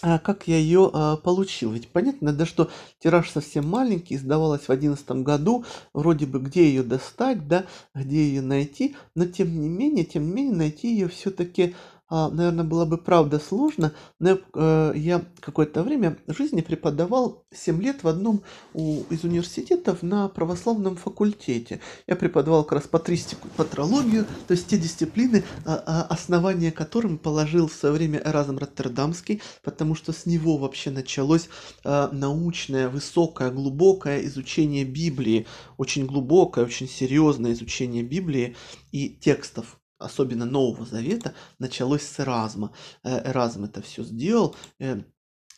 а 0.00 0.18
как 0.20 0.46
я 0.46 0.56
ее 0.56 0.90
а, 0.92 1.16
получил? 1.16 1.72
Ведь 1.72 1.88
понятно, 1.88 2.32
да, 2.32 2.46
что 2.46 2.70
тираж 3.00 3.30
совсем 3.30 3.68
маленький, 3.68 4.14
издавалась 4.14 4.68
в 4.68 4.70
одиннадцатом 4.70 5.24
году, 5.24 5.64
вроде 5.92 6.24
бы 6.26 6.38
где 6.38 6.68
ее 6.68 6.84
достать, 6.84 7.48
да, 7.48 7.66
где 7.94 8.28
ее 8.28 8.42
найти, 8.42 8.94
но 9.16 9.26
тем 9.26 9.60
не 9.60 9.68
менее, 9.68 10.04
тем 10.04 10.26
не 10.26 10.32
менее, 10.32 10.54
найти 10.54 10.92
ее 10.92 11.08
все-таки 11.08 11.74
а, 12.10 12.30
наверное, 12.30 12.64
было 12.64 12.86
бы 12.86 12.96
правда 12.96 13.38
сложно, 13.38 13.92
но 14.18 14.38
э, 14.54 14.92
я 14.96 15.24
какое-то 15.40 15.82
время 15.82 16.16
жизни 16.26 16.62
преподавал 16.62 17.44
7 17.52 17.82
лет 17.82 18.02
в 18.02 18.08
одном 18.08 18.42
из 18.74 19.24
университетов 19.24 20.02
на 20.02 20.28
православном 20.28 20.96
факультете. 20.96 21.80
Я 22.06 22.16
преподавал 22.16 22.64
как 22.64 22.72
раз 22.72 22.88
патристику, 22.88 23.48
патрологию, 23.56 24.24
то 24.46 24.52
есть 24.52 24.68
те 24.68 24.78
дисциплины, 24.78 25.44
а, 25.66 25.82
а, 25.86 26.02
основания 26.04 26.72
которым 26.72 27.18
положил 27.18 27.68
в 27.68 27.74
свое 27.74 27.94
время 27.94 28.22
Эразм 28.24 28.56
Роттердамский, 28.56 29.42
потому 29.62 29.94
что 29.94 30.12
с 30.12 30.24
него 30.24 30.56
вообще 30.56 30.90
началось 30.90 31.48
научное, 31.84 32.88
высокое, 32.88 33.50
глубокое 33.50 34.24
изучение 34.24 34.84
Библии, 34.84 35.46
очень 35.76 36.06
глубокое, 36.06 36.64
очень 36.64 36.88
серьезное 36.88 37.52
изучение 37.52 38.02
Библии 38.02 38.56
и 38.92 39.10
текстов 39.10 39.77
особенно 39.98 40.44
Нового 40.44 40.84
Завета, 40.84 41.34
началось 41.58 42.02
с 42.02 42.20
Эразма. 42.20 42.72
Э, 43.04 43.30
Эразм 43.30 43.64
это 43.64 43.82
все 43.82 44.02
сделал, 44.02 44.56
э, 44.78 45.02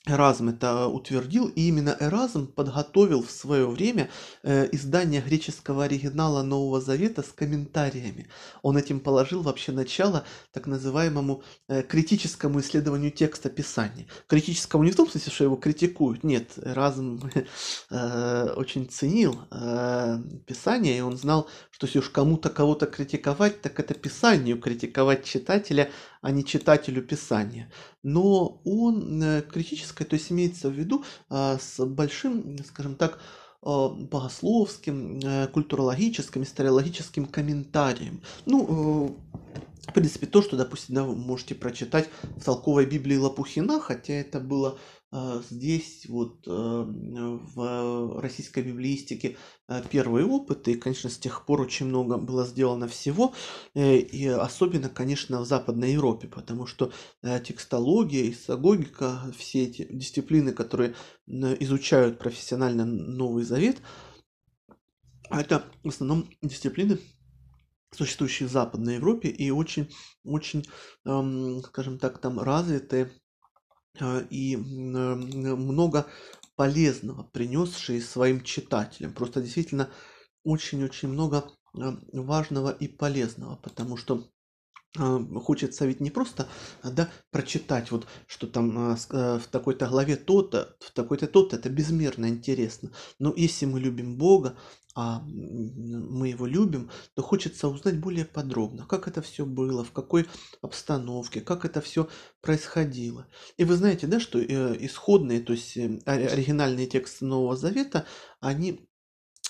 Эразм 0.07 0.49
это 0.49 0.87
утвердил, 0.87 1.49
и 1.49 1.69
именно 1.69 1.95
Эразм 2.01 2.47
подготовил 2.47 3.23
в 3.23 3.31
свое 3.31 3.69
время 3.69 4.09
э, 4.43 4.67
издание 4.73 5.21
греческого 5.21 5.85
оригинала 5.85 6.43
Нового 6.43 6.81
Завета 6.81 7.23
с 7.23 7.29
комментариями. 7.29 8.27
Он 8.63 8.79
этим 8.79 9.01
положил 9.01 9.43
вообще 9.43 9.73
начало 9.73 10.25
так 10.53 10.67
называемому 10.67 11.43
э, 11.69 11.83
критическому 11.83 12.61
исследованию 12.61 13.11
текста 13.11 13.51
Писания. 13.51 14.07
Критическому 14.27 14.85
не 14.85 14.91
в 14.91 14.97
том 14.97 15.09
смысле, 15.09 15.33
что 15.33 15.45
его 15.45 15.57
критикуют, 15.57 16.25
нет, 16.25 16.53
Эразм 16.57 17.21
э, 17.91 18.55
очень 18.57 18.89
ценил 18.89 19.39
э, 19.51 20.19
Писание, 20.47 20.97
и 20.97 21.03
он 21.03 21.19
знал, 21.19 21.47
что 21.71 21.87
если 21.87 21.99
уж 21.99 22.09
кому-то 22.09 22.49
кого-то 22.49 22.87
критиковать, 22.87 23.61
так 23.61 23.79
это 23.79 23.93
Писанию 23.93 24.59
критиковать 24.59 25.27
читателя, 25.27 25.91
а 26.21 26.31
не 26.31 26.45
читателю 26.45 27.03
Писания. 27.03 27.71
Но 28.03 28.61
он 28.65 29.23
э, 29.23 29.43
критическое, 29.43 30.05
то 30.05 30.15
есть 30.15 30.31
имеется 30.31 30.69
в 30.69 30.73
виду 30.73 31.05
а, 31.29 31.59
с 31.59 31.85
большим, 31.85 32.59
скажем 32.65 32.95
так, 32.95 33.21
а, 33.63 33.89
богословским, 33.89 35.21
э, 35.23 35.47
культурологическим, 35.49 36.43
историологическим 36.43 37.27
комментарием. 37.27 38.23
Ну, 38.47 39.17
э, 39.17 39.91
в 39.91 39.93
принципе, 39.93 40.27
то, 40.27 40.41
что, 40.43 40.57
допустим, 40.57 40.95
вы 41.05 41.17
можете 41.17 41.55
прочитать 41.55 42.09
в 42.37 42.45
толковой 42.45 42.87
Библии 42.87 43.17
Лопухина, 43.17 43.81
хотя 43.81 44.15
это 44.15 44.41
было 44.41 44.79
здесь 45.13 46.07
вот 46.09 46.47
э, 46.47 46.51
в 46.51 48.21
российской 48.21 48.63
библиистике 48.63 49.37
э, 49.69 49.83
первые 49.91 50.25
опыты, 50.25 50.73
и, 50.73 50.77
конечно, 50.77 51.11
с 51.11 51.19
тех 51.19 51.45
пор 51.47 51.63
очень 51.63 51.87
много 51.87 52.17
было 52.17 52.47
сделано 52.47 52.87
всего, 52.87 53.35
э, 53.75 53.97
и 53.97 54.27
особенно, 54.27 54.89
конечно, 54.89 55.41
в 55.41 55.47
Западной 55.47 55.93
Европе, 55.93 56.29
потому 56.29 56.67
что 56.67 56.93
текстология, 57.23 58.31
исогогика, 58.31 59.33
все 59.37 59.65
эти 59.65 59.87
дисциплины, 59.91 60.53
которые 60.53 60.95
изучают 61.27 62.19
профессионально 62.19 62.85
Новый 62.85 63.43
Завет, 63.43 63.79
это 65.29 65.65
в 65.83 65.89
основном 65.89 66.29
дисциплины, 66.41 66.99
существующие 67.93 68.49
в 68.49 68.53
Западной 68.53 68.97
Европе 68.97 69.29
и 69.29 69.51
очень, 69.51 69.91
очень, 70.25 70.65
эм, 71.05 71.63
скажем 71.63 71.99
так, 71.99 72.21
там 72.21 72.39
развитые 72.39 73.11
и 74.31 74.57
много 74.57 76.07
полезного 76.57 77.23
принесшие 77.23 78.01
своим 78.01 78.43
читателям. 78.43 79.15
Просто 79.15 79.41
действительно 79.41 79.91
очень-очень 80.45 81.09
много 81.09 81.51
а, 81.75 81.99
важного 82.13 82.71
и 82.71 82.89
полезного, 82.89 83.57
потому 83.57 83.97
что 83.97 84.29
хочется 84.97 85.87
ведь 85.87 86.01
не 86.01 86.11
просто 86.11 86.49
да, 86.83 87.11
прочитать, 87.31 87.91
вот, 87.91 88.07
что 88.27 88.47
там 88.47 88.97
в 88.97 89.43
такой-то 89.51 89.87
главе 89.87 90.17
то-то, 90.17 90.77
в 90.81 90.91
такой-то 90.93 91.27
то-то, 91.29 91.57
это 91.57 91.69
безмерно 91.69 92.27
интересно. 92.27 92.91
Но 93.19 93.33
если 93.37 93.67
мы 93.67 93.79
любим 93.81 94.17
Бога, 94.17 94.57
а 94.95 95.23
мы 95.25 96.29
его 96.29 96.47
любим, 96.47 96.91
то 97.15 97.23
хочется 97.23 97.69
узнать 97.69 98.01
более 98.01 98.25
подробно, 98.25 98.87
как 98.87 99.07
это 99.07 99.23
все 99.23 99.47
было, 99.47 99.85
в 99.85 99.93
какой 99.93 100.27
обстановке, 100.63 101.41
как 101.41 101.65
это 101.65 101.81
все 101.81 102.09
происходило. 102.41 103.29
И 103.57 103.65
вы 103.65 103.77
знаете, 103.77 104.07
да, 104.07 104.19
что 104.19 104.41
э, 104.41 104.77
исходные, 104.85 105.41
то 105.41 105.53
есть 105.53 105.77
э, 105.77 106.01
оригинальные 106.07 106.89
тексты 106.89 107.25
Нового 107.25 107.57
Завета, 107.57 108.05
они 108.41 108.73
а, 108.73 108.90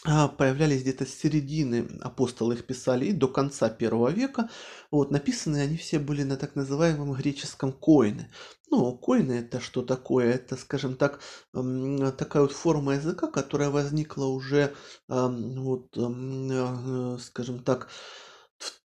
появлялись 0.02 0.80
где-то 0.80 1.04
с 1.04 1.14
середины, 1.14 1.86
апостолы 2.00 2.54
их 2.54 2.66
писали, 2.66 3.06
и 3.06 3.12
до 3.12 3.28
конца 3.28 3.68
первого 3.68 4.08
века. 4.08 4.48
Вот, 4.90 5.10
написаны 5.10 5.58
они 5.58 5.76
все 5.76 5.98
были 5.98 6.22
на 6.22 6.36
так 6.36 6.54
называемом 6.56 7.12
греческом 7.12 7.72
коины. 7.72 8.30
Ну, 8.70 8.96
коины 8.96 9.32
это 9.32 9.60
что 9.60 9.82
такое? 9.82 10.32
Это, 10.32 10.56
скажем 10.56 10.96
так, 10.96 11.20
такая 11.52 12.42
вот 12.42 12.52
форма 12.52 12.94
языка, 12.94 13.26
которая 13.26 13.68
возникла 13.70 14.24
уже, 14.24 14.74
вот, 15.08 15.96
э, 15.96 17.18
скажем 17.20 17.62
так, 17.62 17.88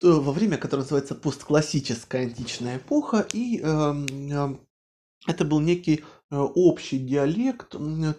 во 0.03 0.33
время, 0.33 0.59
которое 0.59 0.83
называется 0.83 1.15
постклассическая 1.15 2.23
античная 2.23 2.77
эпоха, 2.77 3.27
и 3.33 3.59
это 5.27 5.45
был 5.45 5.61
некий 5.61 6.05
Э, 6.05 6.18
общий 6.31 6.99
диалект 6.99 7.75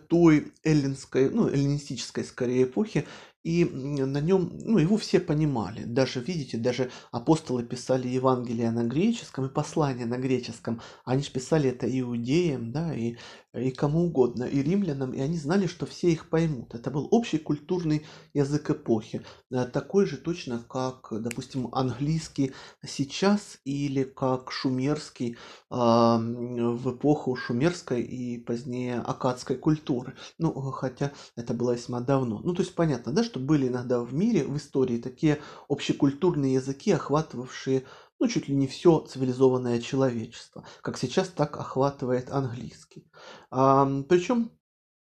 той 0.07 0.53
эллинской, 0.63 1.29
ну, 1.29 1.47
эллинистической 1.47 2.23
скорее 2.23 2.63
эпохи, 2.63 3.07
и 3.43 3.63
на 3.65 4.19
нем, 4.19 4.51
ну, 4.65 4.79
его 4.79 4.97
все 4.97 5.19
понимали. 5.19 5.83
Даже, 5.83 6.19
видите, 6.19 6.57
даже 6.57 6.91
апостолы 7.11 7.63
писали 7.63 8.07
Евангелие 8.07 8.69
на 8.71 8.83
греческом 8.83 9.45
и 9.45 9.49
послания 9.49 10.05
на 10.05 10.17
греческом. 10.17 10.81
Они 11.05 11.23
же 11.23 11.31
писали 11.31 11.69
это 11.69 11.87
иудеям, 11.87 12.71
да, 12.71 12.93
и, 12.93 13.15
и 13.53 13.71
кому 13.71 14.05
угодно, 14.05 14.43
и 14.43 14.61
римлянам, 14.61 15.13
и 15.13 15.19
они 15.19 15.37
знали, 15.37 15.67
что 15.67 15.85
все 15.85 16.11
их 16.11 16.29
поймут. 16.29 16.75
Это 16.75 16.91
был 16.91 17.07
общий 17.11 17.37
культурный 17.37 18.05
язык 18.33 18.69
эпохи. 18.69 19.23
Э, 19.51 19.65
такой 19.65 20.05
же 20.05 20.17
точно, 20.17 20.63
как, 20.69 21.07
допустим, 21.11 21.69
английский 21.71 22.53
сейчас 22.85 23.59
или 23.65 24.03
как 24.03 24.51
шумерский 24.51 25.37
в 25.69 26.91
эпоху 26.91 27.35
шумерской 27.35 28.01
и 28.01 28.37
позднее 28.39 28.99
акадской 28.99 29.55
культуры. 29.57 30.15
Ну, 30.37 30.51
хотя 30.71 31.11
это 31.35 31.53
было 31.53 31.73
весьма 31.73 32.01
давно. 32.01 32.39
Ну, 32.43 32.53
то 32.53 32.61
есть 32.61 32.75
понятно, 32.75 33.11
да, 33.11 33.23
что 33.23 33.39
были 33.39 33.67
иногда 33.67 34.01
в 34.01 34.13
мире, 34.13 34.43
в 34.45 34.57
истории 34.57 34.97
такие 34.97 35.39
общекультурные 35.67 36.55
языки, 36.55 36.91
охватывавшие 36.91 37.83
ну, 38.19 38.27
чуть 38.27 38.47
ли 38.47 38.55
не 38.55 38.67
все 38.67 38.99
цивилизованное 38.99 39.79
человечество, 39.79 40.65
как 40.81 40.97
сейчас 40.97 41.29
так 41.29 41.57
охватывает 41.57 42.29
английский. 42.29 43.09
А, 43.51 43.85
причем 44.07 44.51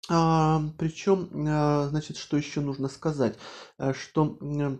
а, 0.09 0.61
причем, 0.77 1.29
а, 1.47 1.87
значит, 1.89 2.17
что 2.17 2.37
еще 2.37 2.61
нужно 2.61 2.87
сказать, 2.87 3.37
э, 3.77 3.93
что, 3.93 4.37
э, 4.41 4.77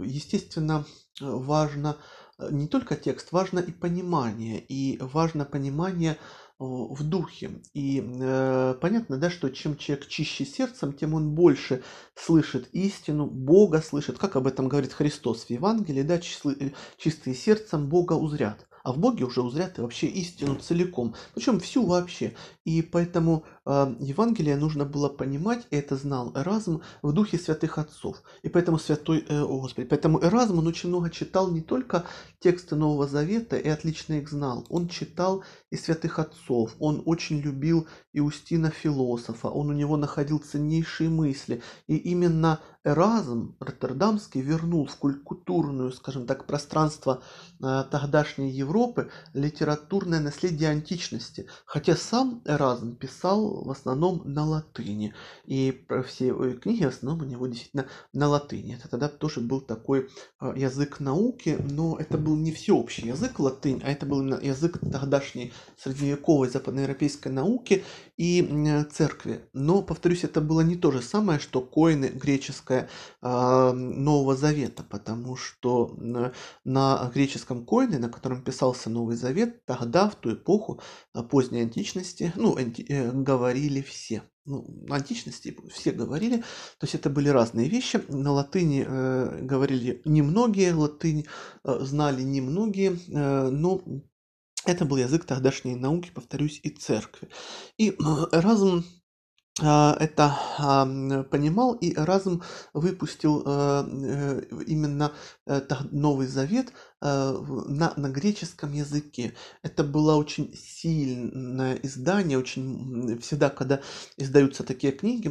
естественно, 0.00 0.84
важно 1.20 1.96
э, 2.38 2.48
не 2.52 2.68
только 2.68 2.94
текст, 2.94 3.32
важно 3.32 3.58
и 3.58 3.72
понимание, 3.72 4.60
и 4.60 4.98
важно 5.00 5.44
понимание 5.44 6.16
в 6.58 7.04
духе. 7.04 7.62
И 7.72 8.02
э, 8.04 8.74
понятно, 8.80 9.16
да, 9.16 9.30
что 9.30 9.48
чем 9.48 9.76
человек 9.76 10.08
чище 10.08 10.44
сердцем, 10.44 10.92
тем 10.92 11.14
он 11.14 11.30
больше 11.30 11.82
слышит 12.14 12.68
истину, 12.72 13.26
Бога 13.26 13.80
слышит, 13.80 14.18
как 14.18 14.36
об 14.36 14.46
этом 14.46 14.68
говорит 14.68 14.92
Христос 14.92 15.44
в 15.44 15.50
Евангелии, 15.50 16.02
да, 16.02 16.18
чистые 16.18 17.34
сердцем 17.36 17.88
Бога 17.88 18.14
узрят 18.14 18.66
а 18.88 18.92
в 18.92 18.96
Боге 18.98 19.24
уже 19.24 19.42
узрят 19.42 19.78
и 19.78 19.82
вообще 19.82 20.06
истину 20.06 20.54
целиком, 20.54 21.14
причем 21.34 21.60
всю 21.60 21.84
вообще. 21.84 22.34
И 22.64 22.80
поэтому 22.80 23.44
э, 23.66 23.94
Евангелие 24.00 24.56
нужно 24.56 24.86
было 24.86 25.10
понимать, 25.10 25.66
и 25.70 25.76
это 25.76 25.96
знал 25.96 26.32
Эразм 26.34 26.80
в 27.02 27.12
духе 27.12 27.36
святых 27.36 27.76
отцов. 27.76 28.22
И 28.42 28.48
поэтому 28.48 28.78
святой, 28.78 29.26
э, 29.28 29.42
о, 29.42 29.60
Господи, 29.60 29.86
поэтому 29.86 30.22
Эразм, 30.22 30.58
он 30.58 30.66
очень 30.66 30.88
много 30.88 31.10
читал 31.10 31.50
не 31.50 31.60
только 31.60 32.06
тексты 32.38 32.76
Нового 32.76 33.06
Завета 33.06 33.58
и 33.58 33.68
отлично 33.68 34.14
их 34.14 34.30
знал, 34.30 34.64
он 34.70 34.88
читал 34.88 35.44
и 35.70 35.76
святых 35.76 36.18
отцов, 36.18 36.74
он 36.78 37.02
очень 37.04 37.40
любил 37.40 37.86
Иустина 38.12 38.70
философа, 38.70 39.48
он 39.48 39.68
у 39.68 39.72
него 39.72 39.96
находил 39.96 40.38
ценнейшие 40.38 41.10
мысли. 41.10 41.62
И 41.86 41.96
именно 41.96 42.60
Эразм 42.84 43.56
Роттердамский 43.60 44.40
вернул 44.40 44.86
в 44.86 44.96
культурную, 44.96 45.92
скажем 45.92 46.26
так, 46.26 46.46
пространство 46.46 47.22
э, 47.62 47.84
тогдашней 47.90 48.50
Европы 48.50 49.10
литературное 49.34 50.20
наследие 50.20 50.70
античности. 50.70 51.48
Хотя 51.66 51.96
сам 51.96 52.42
Эразм 52.46 52.96
писал 52.96 53.64
в 53.64 53.70
основном 53.70 54.22
на 54.24 54.46
латыни. 54.46 55.14
И 55.44 55.86
все 56.06 56.32
книги 56.54 56.84
в 56.84 56.88
основном 56.88 57.26
у 57.26 57.30
него 57.30 57.46
действительно 57.46 57.86
на 58.14 58.28
латыни. 58.28 58.76
Это 58.76 58.88
тогда 58.88 59.08
тоже 59.08 59.40
был 59.40 59.60
такой 59.60 60.08
э, 60.40 60.52
язык 60.56 61.00
науки, 61.00 61.58
но 61.70 61.98
это 61.98 62.16
был 62.16 62.36
не 62.36 62.52
всеобщий 62.52 63.08
язык 63.08 63.38
латынь, 63.38 63.82
а 63.84 63.90
это 63.90 64.06
был 64.06 64.22
язык 64.40 64.78
тогдашней 64.78 65.52
средневековой 65.76 66.48
западноевропейской 66.48 67.32
науки 67.32 67.84
и 68.16 68.84
церкви. 68.90 69.48
Но, 69.52 69.82
повторюсь, 69.82 70.24
это 70.24 70.40
было 70.40 70.60
не 70.60 70.76
то 70.76 70.90
же 70.90 71.02
самое, 71.02 71.38
что 71.38 71.60
коины 71.60 72.06
греческое 72.06 72.88
э, 73.22 73.72
Нового 73.72 74.36
Завета, 74.36 74.82
потому 74.82 75.36
что 75.36 75.96
на 76.64 77.10
греческом 77.14 77.64
коине, 77.66 77.98
на 77.98 78.08
котором 78.08 78.42
писался 78.42 78.90
Новый 78.90 79.16
Завет, 79.16 79.64
тогда, 79.66 80.08
в 80.08 80.16
ту 80.16 80.34
эпоху 80.34 80.80
а, 81.12 81.22
поздней 81.22 81.62
античности, 81.62 82.32
ну, 82.36 82.56
анти, 82.56 82.84
э, 82.88 83.12
говорили 83.12 83.80
все 83.80 84.22
ну, 84.48 84.66
античности 84.88 85.54
все 85.70 85.92
говорили, 85.92 86.38
то 86.38 86.84
есть 86.84 86.94
это 86.94 87.10
были 87.10 87.28
разные 87.28 87.68
вещи. 87.68 88.00
На 88.08 88.32
латыни 88.32 88.84
э, 88.86 89.40
говорили 89.42 90.00
немногие, 90.04 90.72
латынь 90.72 91.26
э, 91.64 91.78
знали 91.80 92.22
немногие, 92.22 92.92
э, 93.08 93.48
но 93.50 93.82
это 94.68 94.84
был 94.84 94.96
язык 94.96 95.24
тогдашней 95.24 95.74
науки, 95.74 96.10
повторюсь, 96.14 96.60
и 96.62 96.70
церкви. 96.70 97.28
И 97.78 97.96
разум 98.32 98.84
а, 99.60 99.96
это 99.98 100.36
понимал, 101.30 101.74
и 101.74 101.94
разум 101.94 102.42
выпустил 102.74 103.42
э, 103.44 103.84
э, 103.88 104.42
именно 104.66 105.12
э, 105.46 105.60
Новый 105.90 106.28
Завет 106.28 106.72
на, 107.00 107.92
на 107.96 108.08
греческом 108.08 108.72
языке. 108.72 109.34
Это 109.62 109.84
было 109.84 110.16
очень 110.16 110.54
сильное 110.56 111.76
издание, 111.76 112.38
очень 112.38 113.18
всегда, 113.20 113.50
когда 113.50 113.80
издаются 114.16 114.64
такие 114.64 114.92
книги, 114.92 115.28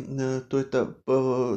то 0.50 0.58
это 0.58 0.98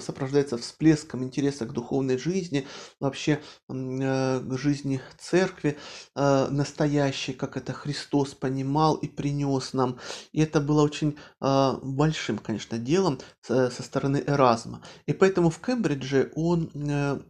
сопровождается 0.00 0.58
всплеском 0.58 1.22
интереса 1.24 1.66
к 1.66 1.72
духовной 1.72 2.18
жизни, 2.18 2.66
вообще 2.98 3.40
к 3.68 4.58
жизни 4.58 5.00
церкви 5.18 5.78
настоящей, 6.16 7.32
как 7.32 7.56
это 7.56 7.72
Христос 7.72 8.34
понимал 8.34 8.96
и 8.96 9.08
принес 9.08 9.72
нам. 9.72 9.98
И 10.32 10.40
это 10.40 10.60
было 10.60 10.82
очень 10.82 11.16
большим, 11.40 12.38
конечно, 12.38 12.78
делом 12.78 13.18
со 13.42 13.70
стороны 13.70 14.22
Эразма. 14.26 14.82
И 15.06 15.12
поэтому 15.12 15.50
в 15.50 15.60
Кембридже 15.60 16.32
он 16.34 16.70
э, 16.74 17.20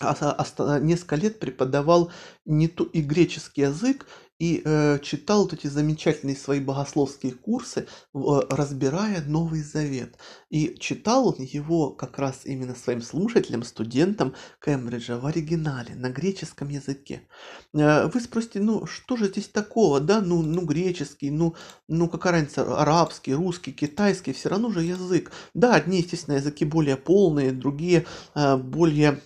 несколько 0.00 1.16
лет 1.16 1.38
преподавал 1.38 2.10
не 2.44 2.68
то 2.68 2.84
и 2.84 3.00
греческий 3.00 3.62
язык, 3.62 4.06
и 4.40 4.62
э, 4.64 4.98
читал 5.02 5.42
вот 5.42 5.52
эти 5.52 5.66
замечательные 5.66 6.34
свои 6.34 6.60
богословские 6.60 7.32
курсы, 7.34 7.80
э, 7.80 8.18
разбирая 8.48 9.22
Новый 9.22 9.62
Завет. 9.62 10.16
И 10.48 10.76
читал 10.80 11.36
его 11.38 11.90
как 11.90 12.18
раз 12.18 12.46
именно 12.46 12.74
своим 12.74 13.02
слушателям, 13.02 13.62
студентам 13.62 14.34
Кембриджа 14.64 15.18
в 15.18 15.26
оригинале, 15.26 15.94
на 15.94 16.08
греческом 16.08 16.68
языке. 16.68 17.28
Э, 17.74 18.06
вы 18.06 18.18
спросите, 18.18 18.60
ну 18.60 18.86
что 18.86 19.16
же 19.16 19.28
здесь 19.28 19.48
такого, 19.48 20.00
да, 20.00 20.22
ну, 20.22 20.40
ну 20.40 20.64
греческий, 20.64 21.30
ну, 21.30 21.54
ну 21.86 22.08
какая 22.08 22.32
разница, 22.32 22.80
арабский, 22.80 23.34
русский, 23.34 23.72
китайский, 23.72 24.32
все 24.32 24.48
равно 24.48 24.70
же 24.70 24.82
язык. 24.82 25.32
Да, 25.52 25.74
одни, 25.74 25.98
естественно, 25.98 26.36
языки 26.36 26.64
более 26.64 26.96
полные, 26.96 27.52
другие 27.52 28.06
э, 28.34 28.56
более 28.56 29.20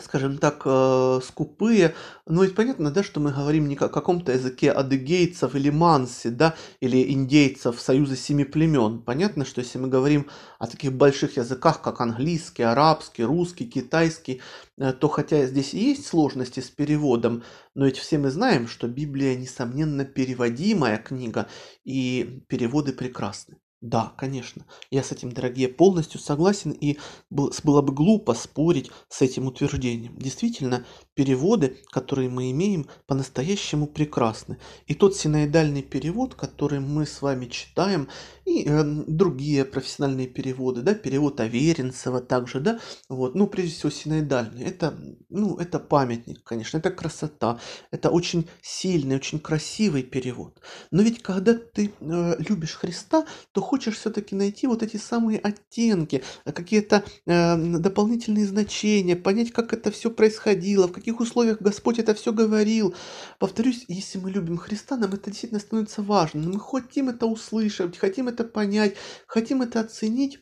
скажем 0.00 0.38
так, 0.38 0.62
э, 0.64 1.20
скупые. 1.24 1.94
Но 2.26 2.44
ведь 2.44 2.54
понятно, 2.54 2.90
да, 2.90 3.02
что 3.02 3.20
мы 3.20 3.32
говорим 3.32 3.68
не 3.68 3.76
о 3.76 3.88
каком-то 3.88 4.32
языке 4.32 4.70
адыгейцев 4.70 5.54
или 5.54 5.70
манси, 5.70 6.30
да, 6.30 6.54
или 6.80 7.12
индейцев 7.12 7.80
Союза 7.80 8.16
Семи 8.16 8.44
Племен. 8.44 9.02
Понятно, 9.02 9.44
что 9.44 9.60
если 9.60 9.78
мы 9.78 9.88
говорим 9.88 10.28
о 10.58 10.66
таких 10.66 10.92
больших 10.92 11.36
языках, 11.36 11.82
как 11.82 12.00
английский, 12.00 12.62
арабский, 12.62 13.24
русский, 13.24 13.66
китайский, 13.66 14.40
э, 14.78 14.92
то 14.92 15.08
хотя 15.08 15.46
здесь 15.46 15.74
и 15.74 15.90
есть 15.90 16.06
сложности 16.06 16.60
с 16.60 16.70
переводом, 16.70 17.42
но 17.74 17.86
ведь 17.86 17.98
все 17.98 18.18
мы 18.18 18.30
знаем, 18.30 18.68
что 18.68 18.88
Библия, 18.88 19.36
несомненно, 19.36 20.04
переводимая 20.04 20.98
книга, 20.98 21.48
и 21.84 22.44
переводы 22.48 22.92
прекрасны. 22.92 23.61
Да, 23.82 24.12
конечно. 24.16 24.64
Я 24.92 25.02
с 25.02 25.10
этим, 25.10 25.32
дорогие, 25.32 25.68
полностью 25.68 26.20
согласен, 26.20 26.70
и 26.70 26.98
было 27.30 27.82
бы 27.82 27.92
глупо 27.92 28.32
спорить 28.32 28.92
с 29.08 29.22
этим 29.22 29.48
утверждением. 29.48 30.16
Действительно, 30.18 30.86
переводы, 31.14 31.78
которые 31.90 32.28
мы 32.28 32.50
имеем, 32.50 32.86
по-настоящему 33.06 33.86
прекрасны. 33.86 34.58
И 34.86 34.94
тот 34.94 35.16
синоидальный 35.16 35.82
перевод, 35.82 36.34
который 36.34 36.80
мы 36.80 37.06
с 37.06 37.22
вами 37.22 37.46
читаем, 37.46 38.08
и 38.44 38.64
э, 38.66 38.82
другие 39.06 39.64
профессиональные 39.64 40.26
переводы, 40.26 40.82
да, 40.82 40.94
перевод 40.94 41.40
Аверинцева 41.40 42.20
также, 42.20 42.60
да, 42.60 42.80
вот, 43.08 43.34
ну, 43.34 43.46
прежде 43.46 43.74
всего, 43.74 43.90
синоидальный, 43.90 44.64
это, 44.64 44.98
ну, 45.28 45.56
это 45.58 45.78
памятник, 45.78 46.42
конечно, 46.42 46.78
это 46.78 46.90
красота, 46.90 47.60
это 47.90 48.10
очень 48.10 48.48
сильный, 48.62 49.16
очень 49.16 49.38
красивый 49.38 50.02
перевод. 50.02 50.60
Но 50.90 51.02
ведь, 51.02 51.22
когда 51.22 51.54
ты 51.54 51.92
э, 52.00 52.36
любишь 52.48 52.74
Христа, 52.74 53.26
то 53.52 53.60
хочешь 53.60 53.96
все-таки 53.96 54.34
найти 54.34 54.66
вот 54.66 54.82
эти 54.82 54.96
самые 54.96 55.38
оттенки, 55.38 56.22
какие-то 56.44 57.04
э, 57.26 57.56
дополнительные 57.78 58.46
значения, 58.46 59.14
понять, 59.16 59.52
как 59.52 59.72
это 59.72 59.90
все 59.90 60.10
происходило, 60.10 60.88
в 60.88 60.92
каких 61.02 61.20
условиях 61.20 61.60
Господь 61.60 61.98
это 61.98 62.14
все 62.14 62.32
говорил. 62.32 62.94
Повторюсь, 63.38 63.84
если 63.88 64.18
мы 64.18 64.30
любим 64.30 64.56
Христа, 64.56 64.96
нам 64.96 65.12
это 65.12 65.30
действительно 65.30 65.60
становится 65.60 66.02
важно, 66.02 66.48
мы 66.48 66.60
хотим 66.60 67.08
это 67.08 67.26
услышать, 67.26 67.98
хотим 67.98 68.28
это 68.28 68.44
понять, 68.44 68.94
хотим 69.26 69.62
это 69.62 69.80
оценить 69.80 70.40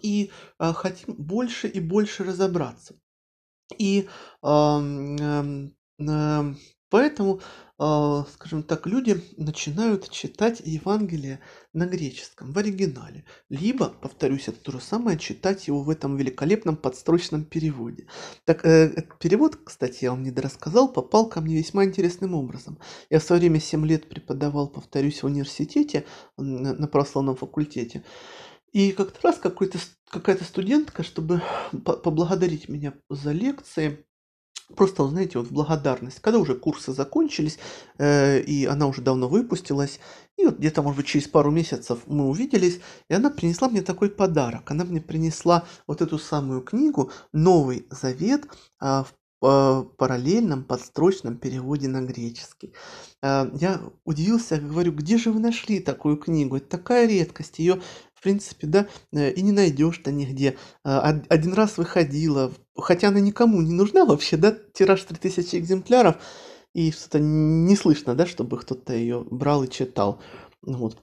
и 0.00 0.30
э, 0.58 0.72
хотим 0.72 1.14
больше 1.16 1.68
и 1.68 1.80
больше 1.80 2.24
разобраться. 2.24 2.94
И 3.78 4.08
э, 4.42 5.68
э, 5.98 6.54
поэтому, 6.92 7.40
э, 7.78 8.24
скажем 8.34 8.62
так, 8.62 8.86
люди 8.86 9.18
начинают 9.38 10.10
читать 10.10 10.60
Евангелие 10.62 11.40
на 11.72 11.86
греческом, 11.86 12.52
в 12.52 12.58
оригинале. 12.58 13.24
Либо, 13.48 13.88
повторюсь, 13.88 14.48
это 14.48 14.60
то 14.60 14.72
же 14.72 14.80
самое, 14.80 15.18
читать 15.18 15.68
его 15.68 15.82
в 15.82 15.88
этом 15.88 16.18
великолепном 16.18 16.76
подстрочном 16.76 17.44
переводе. 17.46 18.08
Так, 18.44 18.66
э, 18.66 19.06
перевод, 19.18 19.56
кстати, 19.64 20.04
я 20.04 20.10
вам 20.10 20.22
не 20.22 20.32
рассказал, 20.32 20.92
попал 20.92 21.30
ко 21.30 21.40
мне 21.40 21.56
весьма 21.56 21.86
интересным 21.86 22.34
образом. 22.34 22.78
Я 23.08 23.20
в 23.20 23.22
свое 23.22 23.40
время 23.40 23.58
7 23.58 23.86
лет 23.86 24.10
преподавал, 24.10 24.68
повторюсь, 24.68 25.22
в 25.22 25.26
университете, 25.26 26.04
на 26.36 26.88
православном 26.88 27.36
факультете. 27.36 28.04
И 28.72 28.92
как-то 28.92 29.18
раз 29.22 29.38
какой-то, 29.38 29.78
какая-то 30.10 30.44
студентка, 30.44 31.02
чтобы 31.02 31.42
поблагодарить 31.84 32.68
меня 32.68 32.92
за 33.08 33.32
лекции, 33.32 34.04
Просто, 34.76 35.06
знаете, 35.08 35.38
вот 35.38 35.48
в 35.48 35.52
благодарность, 35.52 36.20
когда 36.20 36.38
уже 36.38 36.54
курсы 36.54 36.92
закончились, 36.92 37.58
э, 37.98 38.40
и 38.40 38.66
она 38.66 38.86
уже 38.86 39.02
давно 39.02 39.28
выпустилась, 39.28 40.00
и 40.36 40.44
вот 40.46 40.58
где-то, 40.58 40.82
может 40.82 40.96
быть, 40.96 41.06
через 41.06 41.28
пару 41.28 41.50
месяцев 41.50 42.00
мы 42.06 42.28
увиделись, 42.28 42.80
и 43.08 43.14
она 43.14 43.30
принесла 43.30 43.68
мне 43.68 43.82
такой 43.82 44.10
подарок. 44.10 44.70
Она 44.70 44.84
мне 44.84 45.00
принесла 45.00 45.64
вот 45.86 46.02
эту 46.02 46.18
самую 46.18 46.62
книгу 46.62 47.10
«Новый 47.32 47.86
Завет» 47.90 48.46
э, 48.80 49.04
в 49.04 49.12
параллельном 49.98 50.62
подстрочном 50.64 51.36
переводе 51.36 51.88
на 51.88 52.02
греческий. 52.02 52.72
Э, 53.22 53.50
я 53.60 53.80
удивился, 54.04 54.58
говорю, 54.58 54.92
где 54.92 55.18
же 55.18 55.32
вы 55.32 55.40
нашли 55.40 55.80
такую 55.80 56.16
книгу? 56.16 56.56
Это 56.56 56.66
такая 56.68 57.06
редкость, 57.06 57.58
ее 57.58 57.80
в 58.22 58.24
принципе, 58.24 58.68
да, 58.68 58.86
э, 59.12 59.32
и 59.32 59.42
не 59.42 59.50
найдешь-то 59.50 60.12
нигде. 60.12 60.56
А, 60.84 61.20
один 61.28 61.54
раз 61.54 61.76
выходила, 61.76 62.52
хотя 62.76 63.08
она 63.08 63.18
никому 63.18 63.60
не 63.62 63.72
нужна 63.72 64.04
вообще, 64.04 64.36
да, 64.36 64.56
тираж 64.74 65.02
3000 65.02 65.56
экземпляров, 65.56 66.18
и 66.72 66.92
что-то 66.92 67.18
не 67.18 67.74
слышно, 67.74 68.14
да, 68.14 68.24
чтобы 68.24 68.58
кто-то 68.58 68.94
ее 68.94 69.26
брал 69.28 69.64
и 69.64 69.68
читал. 69.68 70.22
Вот. 70.62 71.02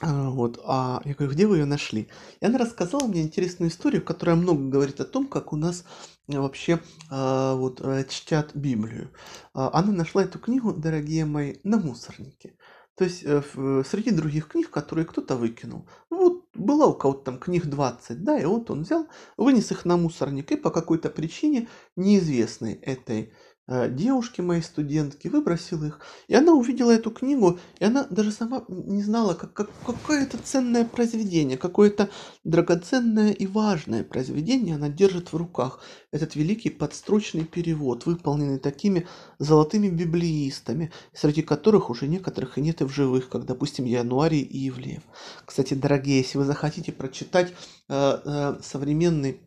А, 0.00 0.30
вот, 0.30 0.60
а 0.64 1.00
я 1.04 1.14
говорю, 1.14 1.32
где 1.32 1.46
вы 1.46 1.58
ее 1.58 1.66
нашли? 1.66 2.08
И 2.40 2.44
она 2.44 2.58
рассказала 2.58 3.06
мне 3.06 3.22
интересную 3.22 3.70
историю, 3.70 4.02
которая 4.02 4.34
много 4.34 4.60
говорит 4.64 5.00
о 5.00 5.04
том, 5.04 5.28
как 5.28 5.52
у 5.52 5.56
нас 5.56 5.84
э, 6.26 6.36
вообще 6.36 6.80
а, 7.10 7.54
вот 7.54 7.80
э, 7.80 8.04
чтят 8.08 8.56
Библию. 8.56 9.12
Она 9.52 9.92
нашла 9.92 10.24
эту 10.24 10.40
книгу, 10.40 10.72
дорогие 10.72 11.26
мои, 11.26 11.58
на 11.62 11.78
мусорнике. 11.78 12.56
То 13.00 13.04
есть 13.04 13.22
э, 13.24 13.42
среди 13.88 14.10
других 14.10 14.48
книг, 14.48 14.68
которые 14.68 15.06
кто-то 15.06 15.34
выкинул. 15.34 15.88
Вот 16.10 16.44
была 16.52 16.84
у 16.84 16.92
кого-то 16.92 17.24
там 17.24 17.38
книг 17.38 17.64
20, 17.64 18.22
да, 18.22 18.38
и 18.38 18.44
вот 18.44 18.70
он 18.70 18.82
взял, 18.82 19.06
вынес 19.38 19.70
их 19.72 19.86
на 19.86 19.96
мусорник, 19.96 20.52
и 20.52 20.56
по 20.56 20.68
какой-то 20.68 21.08
причине, 21.08 21.68
неизвестной 21.96 22.74
этой 22.74 23.22
Э, 23.22 23.49
девушки 23.70 24.40
моей 24.40 24.62
студентки, 24.62 25.28
выбросила 25.28 25.84
их. 25.84 26.00
И 26.26 26.34
она 26.34 26.52
увидела 26.52 26.90
эту 26.90 27.10
книгу, 27.10 27.58
и 27.78 27.84
она 27.84 28.04
даже 28.10 28.32
сама 28.32 28.64
не 28.68 29.02
знала, 29.02 29.34
как, 29.34 29.52
как, 29.52 29.70
какое 29.86 30.24
это 30.24 30.38
ценное 30.38 30.84
произведение, 30.84 31.56
какое-то 31.56 32.10
драгоценное 32.42 33.30
и 33.30 33.46
важное 33.46 34.02
произведение 34.02 34.74
она 34.74 34.88
держит 34.88 35.32
в 35.32 35.36
руках. 35.36 35.80
Этот 36.10 36.34
великий 36.34 36.70
подстрочный 36.70 37.44
перевод, 37.44 38.06
выполненный 38.06 38.58
такими 38.58 39.06
золотыми 39.38 39.88
библеистами, 39.88 40.90
среди 41.12 41.42
которых 41.42 41.90
уже 41.90 42.08
некоторых 42.08 42.58
и 42.58 42.60
нет 42.60 42.80
и 42.80 42.84
в 42.84 42.90
живых, 42.90 43.28
как, 43.28 43.46
допустим, 43.46 43.84
Януарий 43.84 44.40
и 44.40 44.68
Ивлеев. 44.68 45.02
Кстати, 45.44 45.74
дорогие, 45.74 46.18
если 46.18 46.38
вы 46.38 46.44
захотите 46.44 46.90
прочитать 46.90 47.52
э, 47.88 48.18
э, 48.24 48.58
современный 48.62 49.40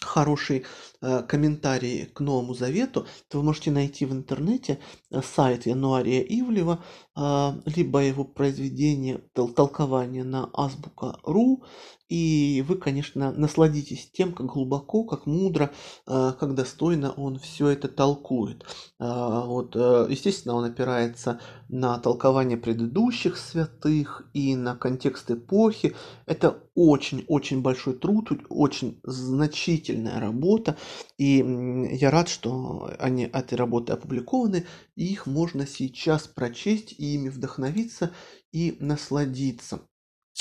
хороший 0.00 0.64
э, 1.06 1.22
комментарий 1.22 2.06
к 2.06 2.20
Новому 2.20 2.54
Завету, 2.54 3.06
то 3.28 3.38
вы 3.38 3.44
можете 3.44 3.70
найти 3.70 4.06
в 4.06 4.12
интернете 4.12 4.78
э, 5.10 5.20
сайт 5.22 5.66
Януария 5.66 6.20
Ивлева, 6.20 6.84
э, 7.16 7.52
либо 7.76 8.00
его 8.00 8.24
произведение, 8.24 9.20
тол- 9.34 9.52
толкование 9.52 10.24
на 10.24 10.50
азбука.ру, 10.52 11.62
и 12.08 12.64
вы, 12.68 12.76
конечно, 12.76 13.32
насладитесь 13.32 14.10
тем, 14.12 14.32
как 14.32 14.46
глубоко, 14.46 15.02
как 15.02 15.26
мудро, 15.26 15.72
как 16.06 16.54
достойно 16.54 17.10
он 17.10 17.40
все 17.40 17.66
это 17.66 17.88
толкует. 17.88 18.64
Вот, 19.00 19.74
естественно, 19.74 20.54
он 20.54 20.64
опирается 20.66 21.40
на 21.68 21.98
толкование 21.98 22.56
предыдущих 22.56 23.36
святых 23.36 24.28
и 24.34 24.54
на 24.54 24.76
контекст 24.76 25.32
эпохи. 25.32 25.96
Это 26.26 26.62
очень-очень 26.76 27.62
большой 27.62 27.94
труд, 27.94 28.30
очень 28.50 29.00
значительная 29.02 30.20
работа. 30.20 30.76
И 31.18 31.44
я 31.92 32.10
рад, 32.10 32.28
что 32.28 32.90
они 32.98 33.24
этой 33.24 33.54
работы 33.54 33.92
опубликованы, 33.92 34.66
и 34.94 35.06
их 35.06 35.26
можно 35.26 35.66
сейчас 35.66 36.26
прочесть 36.26 36.92
и 36.92 37.14
ими 37.14 37.28
вдохновиться 37.28 38.12
и 38.52 38.76
насладиться. 38.80 39.80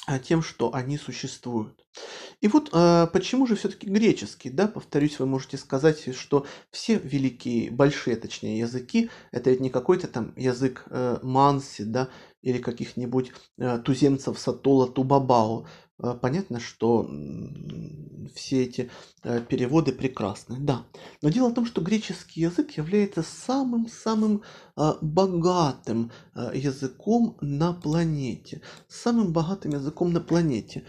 А, 0.08 0.20
тем, 0.20 0.44
что 0.44 0.72
они 0.74 1.00
существуют. 1.00 1.84
И 2.39 2.48
вот 2.48 2.70
э, 2.72 3.08
почему 3.12 3.48
же 3.48 3.56
все-таки 3.56 3.88
греческий, 3.88 4.52
да, 4.52 4.68
повторюсь, 4.68 5.18
вы 5.18 5.26
можете 5.26 5.58
сказать, 5.58 6.15
что 6.15 6.46
все 6.70 7.00
великие, 7.00 7.72
большие, 7.72 8.15
точнее, 8.15 8.60
языки, 8.60 9.10
это 9.32 9.50
ведь 9.50 9.62
не 9.62 9.72
какой-то 9.72 10.08
там 10.08 10.32
язык 10.36 10.84
э, 10.91 11.18
манси, 11.24 11.86
да, 11.86 12.10
или 12.46 12.60
каких-нибудь 12.60 13.32
э, 13.58 13.80
туземцев 13.80 14.38
Сатола 14.38 14.88
Тубабао. 14.88 15.66
Э, 15.98 16.14
понятно, 16.22 16.60
что 16.60 17.10
все 18.36 18.64
эти 18.64 18.92
э, 19.24 19.42
переводы 19.42 19.92
прекрасны, 19.92 20.58
да. 20.60 20.86
Но 21.24 21.30
дело 21.30 21.50
в 21.50 21.56
том, 21.56 21.66
что 21.66 21.82
греческий 21.82 22.42
язык 22.42 22.78
является 22.78 23.24
самым-самым 23.24 24.44
богатым 25.02 26.12
языком 26.54 27.36
на 27.42 27.74
планете. 27.74 28.62
Самым 28.88 29.34
богатым 29.34 29.72
языком 29.72 30.14
на 30.14 30.22
планете. 30.22 30.86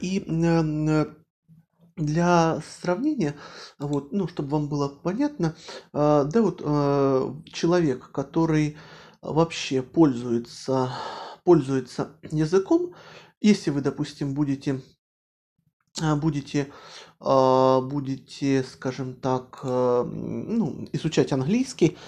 И 0.00 0.24
для 1.96 2.62
сравнения, 2.80 3.34
вот, 3.78 4.12
ну, 4.12 4.26
чтобы 4.26 4.48
вам 4.48 4.68
было 4.68 4.88
понятно, 4.88 5.54
да, 5.92 6.30
вот 6.32 6.60
человек, 7.52 8.10
который 8.12 8.78
вообще 9.22 9.82
пользуется, 9.82 10.92
пользуется 11.44 12.10
языком, 12.30 12.94
если 13.40 13.70
вы, 13.70 13.80
допустим, 13.80 14.34
будете 14.34 14.82
а, 16.00 16.16
будете, 16.16 16.72
а, 17.20 17.80
будете, 17.80 18.64
скажем 18.64 19.14
так, 19.14 19.60
а, 19.62 20.04
ну, 20.04 20.88
изучать 20.92 21.32
английский 21.32 21.98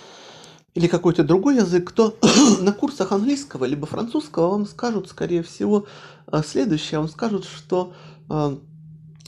или 0.75 0.87
какой-то 0.87 1.23
другой 1.23 1.57
язык, 1.57 1.93
то 1.93 2.17
на 2.61 2.73
курсах 2.73 3.13
английского 3.13 3.65
либо 3.67 3.87
французского 3.87 4.51
вам 4.51 4.67
скажут, 4.67 5.09
скорее 5.09 5.43
всего, 5.43 5.87
следующее. 6.45 6.99
Вам 6.99 7.09
скажут, 7.09 7.45
что 7.45 7.93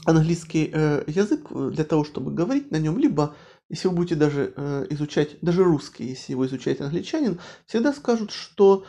английский 0.05 0.71
э, 0.73 1.03
язык 1.05 1.47
для 1.51 1.83
того, 1.83 2.03
чтобы 2.03 2.31
говорить 2.31 2.71
на 2.71 2.77
нем, 2.77 2.97
либо 2.97 3.35
если 3.69 3.87
вы 3.89 3.95
будете 3.95 4.15
даже 4.15 4.53
э, 4.55 4.87
изучать, 4.91 5.37
даже 5.41 5.63
русский, 5.63 6.05
если 6.05 6.31
его 6.33 6.45
изучает 6.45 6.81
англичанин, 6.81 7.39
всегда 7.65 7.93
скажут, 7.93 8.31
что 8.31 8.85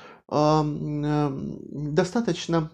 достаточно 1.97 2.71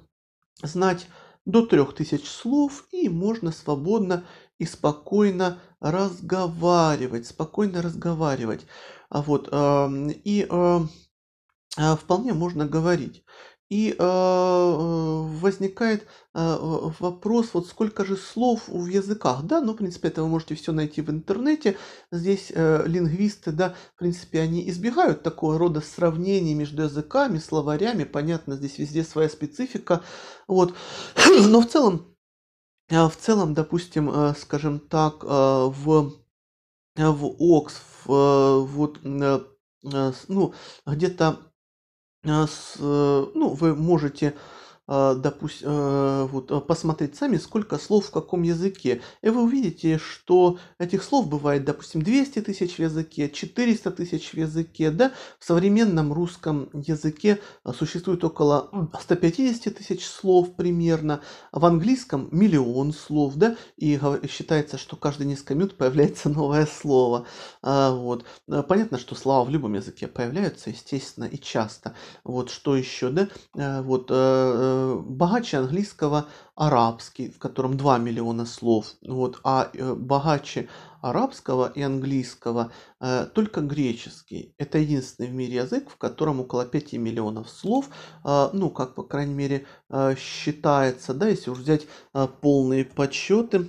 знать 0.60 1.06
до 1.44 1.64
трех 1.64 1.94
тысяч 1.94 2.28
слов, 2.28 2.84
и 2.90 3.08
можно 3.08 3.52
свободно 3.52 4.24
и 4.58 4.64
спокойно 4.64 5.60
разговаривать, 5.78 7.28
спокойно 7.28 7.80
разговаривать. 7.80 8.66
А 9.08 9.22
вот, 9.22 9.48
и 9.52 10.48
а, 11.76 11.96
вполне 11.96 12.32
можно 12.32 12.66
говорить. 12.66 13.24
И 13.74 13.92
э, 13.98 13.98
возникает 15.40 16.06
э, 16.32 16.56
вопрос, 17.00 17.50
вот 17.54 17.66
сколько 17.66 18.04
же 18.04 18.16
слов 18.16 18.68
в 18.68 18.86
языках, 18.86 19.42
да, 19.42 19.60
ну, 19.60 19.72
в 19.72 19.76
принципе, 19.78 20.06
это 20.06 20.22
вы 20.22 20.28
можете 20.28 20.54
все 20.54 20.70
найти 20.70 21.00
в 21.00 21.10
интернете. 21.10 21.76
Здесь 22.12 22.52
э, 22.54 22.84
лингвисты, 22.86 23.50
да, 23.50 23.74
в 23.96 23.98
принципе, 23.98 24.42
они 24.42 24.70
избегают 24.70 25.24
такого 25.24 25.58
рода 25.58 25.80
сравнений 25.80 26.54
между 26.54 26.84
языками, 26.84 27.38
словарями, 27.38 28.04
понятно, 28.04 28.54
здесь 28.54 28.78
везде 28.78 29.02
своя 29.02 29.28
специфика, 29.28 30.04
вот. 30.46 30.72
Но 31.48 31.60
в 31.60 31.66
целом, 31.66 32.14
в 32.88 33.14
целом, 33.18 33.54
допустим, 33.54 34.36
скажем 34.38 34.78
так, 34.78 35.24
в, 35.24 36.12
в 36.94 37.34
Окс, 37.40 37.74
в, 38.04 38.66
вот, 38.66 39.00
ну, 39.82 40.54
где-то 40.86 41.53
с, 42.24 42.76
э, 42.78 43.26
ну, 43.34 43.50
вы 43.50 43.74
можете 43.74 44.34
допустим, 44.86 45.68
э, 45.70 46.24
вот, 46.30 46.50
а, 46.50 46.60
посмотреть 46.60 47.16
сами, 47.16 47.38
сколько 47.38 47.78
слов 47.78 48.06
в 48.06 48.10
каком 48.10 48.42
языке. 48.42 49.00
И 49.22 49.30
вы 49.30 49.42
увидите, 49.42 49.98
что 49.98 50.58
этих 50.78 51.02
слов 51.02 51.28
бывает, 51.28 51.64
допустим, 51.64 52.02
200 52.02 52.42
тысяч 52.42 52.76
в 52.76 52.78
языке, 52.80 53.30
400 53.30 53.90
тысяч 53.92 54.32
в 54.32 54.34
языке. 54.34 54.90
Да? 54.90 55.12
В 55.38 55.44
современном 55.44 56.12
русском 56.12 56.68
языке 56.74 57.40
существует 57.78 58.22
около 58.24 58.90
150 59.00 59.74
тысяч 59.74 60.04
слов 60.04 60.54
примерно. 60.54 61.22
В 61.50 61.64
английском 61.64 62.28
миллион 62.30 62.92
слов. 62.92 63.36
Да? 63.36 63.56
И 63.78 63.98
считается, 64.28 64.76
что 64.76 64.96
каждые 64.96 65.28
несколько 65.28 65.54
минут 65.54 65.78
появляется 65.78 66.28
новое 66.28 66.66
слово. 66.66 67.26
Вот. 67.62 68.26
Понятно, 68.68 68.98
что 68.98 69.14
слова 69.14 69.44
в 69.44 69.50
любом 69.50 69.74
языке 69.74 70.08
появляются, 70.08 70.68
естественно, 70.68 71.24
и 71.24 71.38
часто. 71.38 71.94
Вот 72.22 72.50
что 72.50 72.76
еще, 72.76 73.08
да? 73.08 73.28
Вот 73.82 74.08
э, 74.10 74.73
богаче 75.04 75.58
английского 75.58 76.26
арабский, 76.54 77.30
в 77.30 77.38
котором 77.38 77.76
2 77.76 77.98
миллиона 77.98 78.46
слов, 78.46 78.94
вот, 79.06 79.40
а 79.44 79.70
э, 79.72 79.94
богаче 79.94 80.68
арабского 81.00 81.70
и 81.74 81.82
английского 81.82 82.72
э, 83.00 83.26
только 83.34 83.60
греческий. 83.60 84.54
Это 84.58 84.78
единственный 84.78 85.28
в 85.28 85.34
мире 85.34 85.56
язык, 85.56 85.90
в 85.90 85.96
котором 85.96 86.40
около 86.40 86.64
5 86.64 86.94
миллионов 86.94 87.50
слов, 87.50 87.88
э, 88.24 88.48
ну, 88.52 88.70
как, 88.70 88.94
по 88.94 89.02
крайней 89.02 89.34
мере, 89.34 89.66
э, 89.90 90.14
считается, 90.16 91.14
да, 91.14 91.28
если 91.28 91.50
уж 91.50 91.58
взять 91.58 91.86
э, 92.14 92.28
полные 92.40 92.84
подсчеты, 92.84 93.68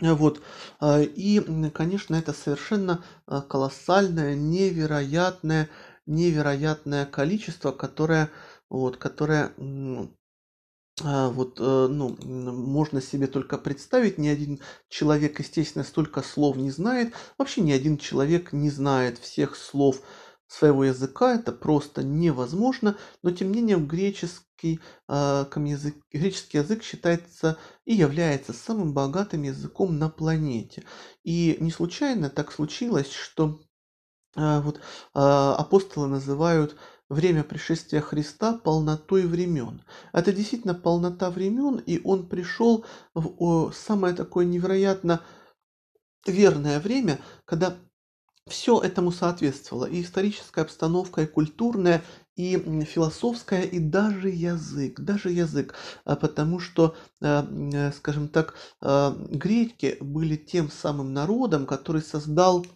вот. 0.00 0.42
Э, 0.80 1.04
и, 1.04 1.40
конечно, 1.70 2.14
это 2.14 2.32
совершенно 2.32 3.04
э, 3.26 3.40
колоссальное, 3.48 4.34
невероятное, 4.34 5.68
невероятное 6.06 7.06
количество, 7.06 7.72
которое 7.72 8.30
вот, 8.74 8.96
которая 8.96 9.52
а, 11.02 11.28
вот, 11.30 11.58
э, 11.58 11.86
ну, 11.88 12.16
можно 12.20 13.00
себе 13.00 13.26
только 13.26 13.58
представить, 13.58 14.16
ни 14.16 14.28
один 14.28 14.60
человек, 14.88 15.40
естественно, 15.40 15.84
столько 15.84 16.22
слов 16.22 16.56
не 16.56 16.70
знает. 16.70 17.12
Вообще 17.36 17.62
ни 17.62 17.72
один 17.72 17.98
человек 17.98 18.52
не 18.52 18.70
знает 18.70 19.18
всех 19.18 19.56
слов 19.56 20.00
своего 20.46 20.84
языка, 20.84 21.34
это 21.34 21.50
просто 21.50 22.04
невозможно, 22.04 22.96
но 23.22 23.32
тем 23.32 23.50
не 23.50 23.56
менее 23.60 23.78
греческий, 23.78 24.80
э, 25.08 25.46
язык, 25.56 25.96
греческий 26.12 26.58
язык 26.58 26.84
считается 26.84 27.58
и 27.84 27.94
является 27.94 28.52
самым 28.52 28.94
богатым 28.94 29.42
языком 29.42 29.98
на 29.98 30.08
планете. 30.08 30.84
И 31.24 31.56
не 31.58 31.72
случайно 31.72 32.30
так 32.30 32.52
случилось, 32.52 33.10
что 33.10 33.60
а, 34.36 34.60
вот 34.60 34.80
а, 35.12 35.54
апостолы 35.56 36.08
называют 36.08 36.76
время 37.08 37.44
пришествия 37.44 38.00
Христа 38.00 38.54
полнотой 38.54 39.26
времен. 39.26 39.82
Это 40.12 40.32
действительно 40.32 40.74
полнота 40.74 41.30
времен, 41.30 41.76
и 41.78 42.00
он 42.04 42.26
пришел 42.26 42.84
в 43.14 43.72
самое 43.72 44.14
такое 44.14 44.44
невероятно 44.44 45.20
верное 46.26 46.80
время, 46.80 47.20
когда 47.44 47.76
все 48.46 48.80
этому 48.80 49.10
соответствовало. 49.10 49.86
И 49.86 50.02
историческая 50.02 50.62
обстановка, 50.62 51.22
и 51.22 51.26
культурная, 51.26 52.02
и 52.36 52.56
философская, 52.84 53.62
и 53.62 53.78
даже 53.78 54.28
язык. 54.28 55.00
Даже 55.00 55.30
язык. 55.30 55.74
А 56.04 56.16
потому 56.16 56.58
что, 56.58 56.94
э, 57.22 57.42
э, 57.72 57.92
скажем 57.92 58.28
так, 58.28 58.54
э, 58.82 59.14
греки 59.30 59.96
были 60.00 60.36
тем 60.36 60.70
самым 60.70 61.14
народом, 61.14 61.66
который 61.66 62.02
создал 62.02 62.66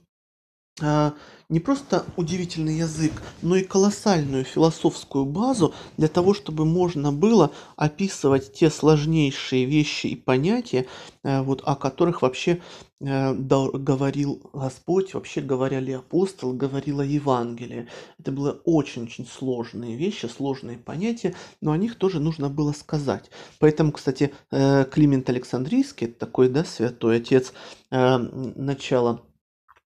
а, 0.80 1.14
не 1.48 1.61
просто 1.61 2.04
удивительный 2.16 2.76
язык, 2.76 3.12
но 3.40 3.56
и 3.56 3.62
колоссальную 3.62 4.44
философскую 4.44 5.24
базу 5.24 5.72
для 5.96 6.08
того, 6.08 6.34
чтобы 6.34 6.66
можно 6.66 7.11
было 7.11 7.52
описывать 7.76 8.52
те 8.52 8.68
сложнейшие 8.68 9.64
вещи 9.64 10.08
и 10.08 10.16
понятия, 10.16 10.87
э, 11.22 11.40
вот, 11.40 11.62
о 11.64 11.74
которых 11.74 12.20
вообще 12.20 12.61
э, 13.00 13.32
говорил 13.34 14.42
Господь, 14.52 15.14
вообще 15.14 15.40
говорили 15.40 15.92
апостол, 15.92 16.52
говорила 16.52 17.00
Евангелие. 17.00 17.88
Это 18.18 18.30
были 18.30 18.56
очень-очень 18.64 19.26
сложные 19.26 19.96
вещи, 19.96 20.26
сложные 20.26 20.76
понятия, 20.76 21.34
но 21.62 21.72
о 21.72 21.78
них 21.78 21.96
тоже 21.96 22.20
нужно 22.20 22.50
было 22.50 22.72
сказать. 22.72 23.30
Поэтому, 23.58 23.92
кстати, 23.92 24.34
э, 24.50 24.84
Климент 24.84 25.30
Александрийский, 25.30 26.08
такой, 26.08 26.50
да, 26.50 26.64
святой 26.64 27.16
отец 27.16 27.52
начала 27.90 29.22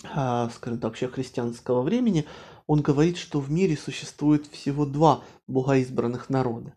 скажем 0.04 0.78
так, 0.78 0.84
вообще 0.90 1.08
христианского 1.08 1.82
времени, 1.82 2.26
он 2.66 2.80
говорит, 2.80 3.16
что 3.16 3.40
в 3.40 3.50
мире 3.50 3.76
существует 3.76 4.46
всего 4.46 4.86
два 4.86 5.22
богоизбранных 5.46 6.30
народа. 6.30 6.74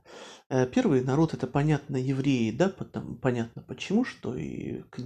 Э, 0.49 0.65
первый 0.65 1.03
народ 1.03 1.33
это 1.33 1.47
понятно 1.47 1.97
евреи, 1.97 2.51
да, 2.51 2.69
потом, 2.69 3.17
понятно 3.17 3.61
почему, 3.61 4.05
что 4.05 4.35
и 4.35 4.81
к, 4.89 4.99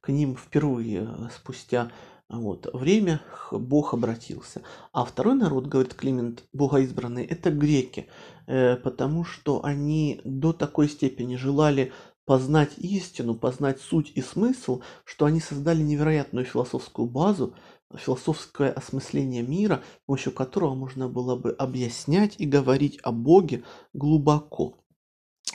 к 0.00 0.08
ним 0.08 0.36
впервые 0.36 1.08
э, 1.08 1.28
спустя 1.34 1.90
вот, 2.28 2.68
время 2.72 3.20
Бог 3.50 3.94
обратился. 3.94 4.62
А 4.92 5.04
второй 5.04 5.34
народ, 5.34 5.66
говорит 5.66 5.94
Климент, 5.94 6.44
богоизбранный, 6.52 7.24
это 7.24 7.50
греки, 7.50 8.08
э, 8.46 8.76
потому 8.76 9.24
что 9.24 9.64
они 9.64 10.20
до 10.24 10.52
такой 10.52 10.88
степени 10.88 11.36
желали 11.36 11.92
познать 12.24 12.78
истину, 12.78 13.34
познать 13.34 13.80
суть 13.80 14.12
и 14.14 14.22
смысл, 14.22 14.80
что 15.04 15.26
они 15.26 15.40
создали 15.40 15.82
невероятную 15.82 16.46
философскую 16.46 17.06
базу, 17.06 17.54
философское 17.94 18.70
осмысление 18.70 19.42
мира, 19.42 19.82
с 20.02 20.06
помощью 20.06 20.32
которого 20.32 20.74
можно 20.74 21.08
было 21.08 21.36
бы 21.36 21.52
объяснять 21.52 22.34
и 22.38 22.46
говорить 22.46 22.98
о 23.02 23.12
Боге 23.12 23.62
глубоко. 23.92 24.83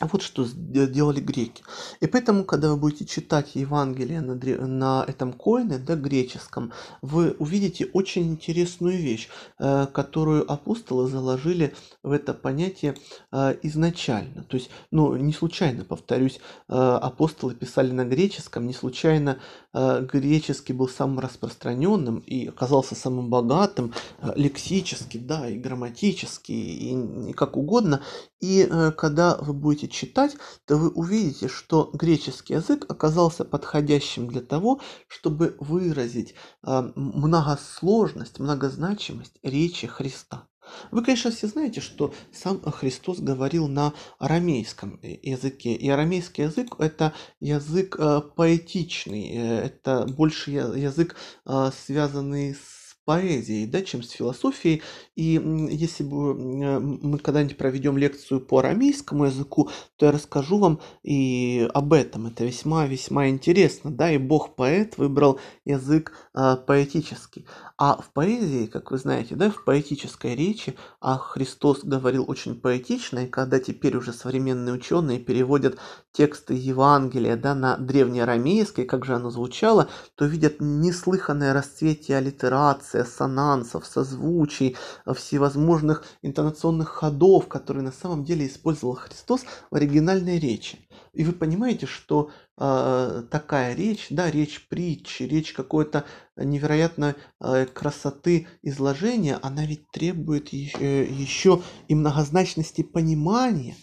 Вот 0.02 0.22
что 0.22 0.46
делали 0.46 1.20
греки. 1.20 1.62
И 2.00 2.08
поэтому, 2.08 2.46
когда 2.46 2.70
вы 2.70 2.78
будете 2.78 3.06
читать 3.06 3.56
Евангелие 3.56 4.22
на, 4.22 4.36
на 4.36 5.06
этом 5.06 5.34
коине, 5.34 5.78
да, 5.78 5.96
греческом, 5.96 6.72
вы 7.02 7.32
увидите 7.40 7.86
очень 7.92 8.28
интересную 8.28 8.98
вещь, 8.98 9.28
э, 9.60 9.88
которую 9.92 10.50
апостолы 10.50 11.08
заложили 11.08 11.76
в 12.02 12.12
это 12.12 12.34
понятие 12.34 12.96
э, 13.32 13.58
изначально. 13.64 14.44
То 14.44 14.56
есть, 14.56 14.70
ну, 14.90 15.16
не 15.18 15.34
случайно, 15.34 15.84
повторюсь, 15.84 16.40
э, 16.70 16.74
апостолы 16.74 17.54
писали 17.54 17.92
на 17.92 18.06
греческом, 18.06 18.68
не 18.68 18.74
случайно 18.74 19.40
греческий 19.72 20.74
был 20.74 20.90
самым 20.90 21.20
распространенным 21.20 22.20
и 22.20 22.48
оказался 22.48 22.96
самым 22.96 23.30
богатым 23.30 23.94
лексически, 24.36 25.20
да, 25.20 25.48
и 25.48 25.60
грамматически, 25.60 26.52
и, 26.52 27.30
и 27.30 27.34
как 27.34 27.56
угодно. 27.56 28.02
И 28.40 28.68
когда 28.98 29.38
вы 29.38 29.54
будете 29.54 29.88
читать, 29.89 30.36
то 30.65 30.78
вы 30.78 30.89
увидите, 30.89 31.47
что 31.47 31.89
греческий 31.93 32.54
язык 32.54 32.86
оказался 32.89 33.45
подходящим 33.45 34.28
для 34.28 34.41
того, 34.41 34.82
чтобы 35.08 35.56
выразить 35.60 36.34
э, 36.63 36.91
многосложность, 36.95 38.39
многозначимость 38.39 39.39
речи 39.43 39.88
Христа. 39.88 40.47
Вы, 40.91 41.04
конечно, 41.04 41.32
все 41.32 41.47
знаете, 41.47 41.82
что 41.82 42.13
сам 42.32 42.62
Христос 42.62 43.19
говорил 43.19 43.67
на 43.67 43.93
арамейском 44.17 44.99
языке. 45.02 45.73
И 45.73 45.89
арамейский 45.89 46.45
язык– 46.45 46.75
это 46.80 47.13
язык 47.39 47.95
э, 47.99 48.21
поэтичный, 48.36 49.30
э, 49.30 49.60
это 49.65 50.06
больше 50.06 50.52
язык, 50.52 51.15
э, 51.45 51.71
связанный 51.86 52.56
с 52.56 52.79
поэзией, 53.10 53.65
да, 53.65 53.82
чем 53.82 54.04
с 54.04 54.12
философией. 54.12 54.84
И 55.15 55.41
если 55.72 56.04
бы 56.04 56.36
мы 56.36 57.17
когда-нибудь 57.17 57.58
проведем 57.58 57.98
лекцию 57.98 58.39
по 58.39 58.60
арамейскому 58.60 59.26
языку, 59.26 59.72
то 59.98 60.06
я 60.06 60.12
расскажу 60.12 60.60
вам 60.60 60.80
и 61.02 61.67
об 61.74 61.93
этом. 61.93 62.28
Это 62.28 62.45
весьма-весьма 62.45 63.30
интересно, 63.30 63.89
да, 63.89 64.12
и 64.12 64.19
Бог-поэт 64.19 65.00
выбрал 65.00 65.39
язык 65.65 66.13
э, 66.36 66.56
поэтический. 66.67 67.48
А 67.80 67.95
в 67.95 68.12
поэзии, 68.12 68.67
как 68.67 68.91
вы 68.91 69.00
знаете, 69.00 69.36
да, 69.36 69.50
в 69.50 69.63
поэтической 69.63 70.36
речи, 70.36 70.76
а 71.02 71.17
Христос 71.17 71.84
говорил 71.84 72.26
очень 72.28 72.54
поэтично, 72.60 73.19
и 73.19 73.28
когда 73.28 73.60
теперь 73.60 73.98
уже 73.98 74.13
современные 74.13 74.74
ученые 74.76 75.17
переводят 75.17 75.80
тексты 76.12 76.54
Евангелия, 76.54 77.38
да, 77.38 77.56
на 77.56 77.78
древнеарамейский, 77.78 78.86
как 78.86 79.06
же 79.06 79.15
оно 79.15 79.32
звучало, 79.32 79.88
то 80.15 80.26
видят 80.26 80.58
неслыханное 80.60 81.54
расцветие 81.54 82.17
аллитерации, 82.17 82.99
интонации, 83.00 83.10
ассонансов, 83.10 83.86
созвучий, 83.86 84.76
э, 85.06 85.14
всевозможных 85.14 86.04
интонационных 86.22 86.90
ходов, 86.90 87.48
которые 87.48 87.84
на 87.84 87.92
самом 87.92 88.24
деле 88.24 88.46
использовал 88.46 88.96
Христос 88.96 89.42
в 89.72 89.76
оригинальной 89.76 90.40
речи. 90.40 90.88
И 91.14 91.24
вы 91.24 91.34
понимаете, 91.34 91.86
что 91.86 92.30
э, 92.58 93.24
такая 93.32 93.76
речь, 93.76 94.08
да, 94.10 94.30
речь 94.30 94.68
притчи, 94.70 95.24
речь 95.24 95.54
какой-то 95.54 96.06
невероятной 96.38 97.16
э, 97.42 97.66
красоты 97.66 98.48
изложения, 98.64 99.40
она 99.42 99.66
ведь 99.66 99.90
требует 99.92 100.54
э, 100.54 100.58
еще 100.58 101.62
и 101.88 101.96
многозначности 101.96 102.84
понимания 102.84 103.76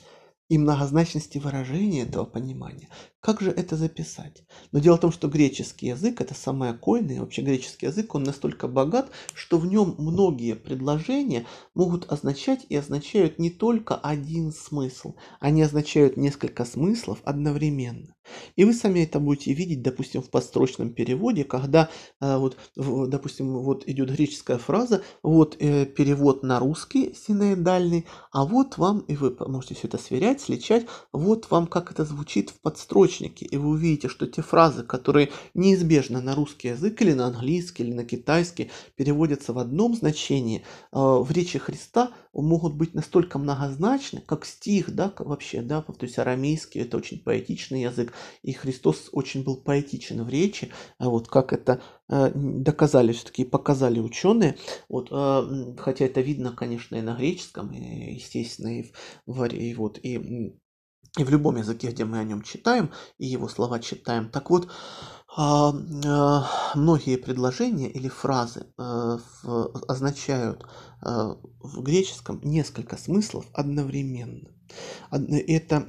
и 0.49 0.59
многозначности 0.59 1.39
выражения 1.39 2.03
этого 2.03 2.25
понимания. 2.25 2.89
Как 3.21 3.41
же 3.41 3.51
это 3.51 3.77
записать? 3.77 4.45
Но 4.73 4.79
дело 4.79 4.97
в 4.97 5.01
том, 5.01 5.13
что 5.13 5.29
греческий 5.29 5.89
язык, 5.89 6.21
это 6.21 6.35
самое 6.35 6.75
койное, 6.75 7.21
вообще 7.21 7.43
греческий 7.43 7.87
язык, 7.87 8.15
он 8.15 8.23
настолько 8.23 8.69
богат, 8.69 9.11
что 9.35 9.59
в 9.59 9.67
нем 9.67 9.95
многие 9.99 10.55
предложения 10.55 11.47
могут 11.75 12.11
означать 12.11 12.67
и 12.69 12.77
означают 12.77 13.39
не 13.39 13.51
только 13.51 13.97
один 13.97 14.53
смысл, 14.53 15.15
они 15.41 15.63
означают 15.63 16.17
несколько 16.17 16.65
смыслов 16.65 17.19
одновременно. 17.25 18.16
И 18.57 18.65
вы 18.65 18.73
сами 18.73 19.01
это 19.01 19.21
будете 19.21 19.53
видеть, 19.53 19.83
допустим, 19.83 20.23
в 20.23 20.31
подстрочном 20.31 20.91
переводе, 20.91 21.45
когда, 21.45 21.89
э, 22.21 22.37
вот, 22.37 22.57
допустим, 22.77 23.59
вот 23.59 23.85
идет 23.87 24.11
греческая 24.11 24.59
фраза, 24.59 25.03
вот 25.23 25.57
э, 25.59 25.87
перевод 25.87 26.43
на 26.43 26.59
русский 26.59 27.15
синоидальный, 27.15 28.07
а 28.33 28.45
вот 28.45 28.79
вам, 28.79 29.01
и 29.01 29.17
вы 29.17 29.37
можете 29.47 29.75
все 29.75 29.89
это 29.89 29.99
сверять, 29.99 30.41
сличать, 30.41 30.87
вот 31.13 31.51
вам 31.51 31.67
как 31.67 31.93
это 31.93 32.05
звучит 32.05 32.51
в 32.51 32.61
подстрочном 32.61 32.97
источники, 33.07 33.45
и 33.45 33.57
вы 33.57 33.71
увидите, 33.71 34.09
что 34.09 34.27
те 34.27 34.43
фразы, 34.43 34.83
которые 34.83 35.31
неизбежно 35.55 36.21
на 36.21 36.35
русский 36.35 36.69
язык 36.69 37.03
или 37.03 37.13
на 37.13 37.27
английский 37.27 37.83
или 37.83 37.93
на 37.93 38.05
китайский 38.05 38.71
переводятся 38.97 39.53
в 39.53 39.59
одном 39.59 39.95
значении, 39.95 40.61
э, 40.61 40.63
в 40.93 41.31
речи 41.31 41.59
Христа 41.59 42.13
могут 42.33 42.75
быть 42.75 42.95
настолько 42.95 43.39
многозначны, 43.39 44.23
как 44.27 44.45
стих, 44.45 44.95
да, 44.95 45.13
вообще, 45.19 45.63
да, 45.63 45.83
то 45.83 45.95
есть 46.01 46.19
арамейский 46.19 46.83
это 46.83 46.97
очень 46.97 47.19
поэтичный 47.19 47.83
язык, 47.83 48.13
и 48.43 48.53
Христос 48.53 49.09
очень 49.13 49.45
был 49.45 49.57
поэтичен 49.57 50.25
в 50.25 50.29
речи, 50.29 50.73
а 50.99 51.09
вот 51.09 51.29
как 51.29 51.53
это 51.53 51.81
э, 52.09 52.31
доказали 52.35 53.13
все-таки, 53.13 53.45
показали 53.45 54.01
ученые, 54.01 54.57
вот, 54.89 55.09
э, 55.11 55.75
хотя 55.79 56.05
это 56.05 56.21
видно, 56.21 56.53
конечно, 56.53 56.97
и 56.97 57.03
на 57.03 57.17
греческом, 57.17 57.73
и, 57.73 58.15
естественно, 58.15 58.81
и 58.81 58.93
в, 59.27 59.45
и 59.45 59.75
вот, 59.75 59.99
и 60.03 60.57
и 61.19 61.25
в 61.25 61.31
любом 61.31 61.57
языке, 61.57 61.89
где 61.89 62.05
мы 62.05 62.19
о 62.19 62.25
нем 62.25 62.43
читаем, 62.43 62.93
и 63.17 63.25
его 63.25 63.49
слова 63.49 63.81
читаем. 63.81 64.29
Так 64.29 64.51
вот, 64.51 64.69
а, 65.35 65.73
а, 66.05 66.47
многие 66.75 67.17
предложения 67.17 67.91
или 67.91 68.09
фразы 68.09 68.67
означают 68.77 70.67
в 71.01 71.83
греческом 71.83 72.41
несколько 72.43 72.99
смыслов 72.99 73.47
одновременно. 73.55 74.56
Это 75.11 75.87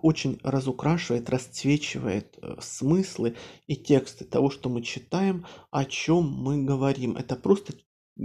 очень 0.00 0.40
разукрашивает, 0.42 1.30
расцвечивает 1.30 2.38
э, 2.40 2.56
смыслы 2.60 3.36
и 3.66 3.76
тексты 3.76 4.24
того, 4.24 4.50
что 4.50 4.68
мы 4.68 4.82
читаем, 4.82 5.46
о 5.70 5.84
чем 5.84 6.24
мы 6.24 6.62
говорим. 6.62 7.16
Это 7.16 7.36
просто 7.36 7.74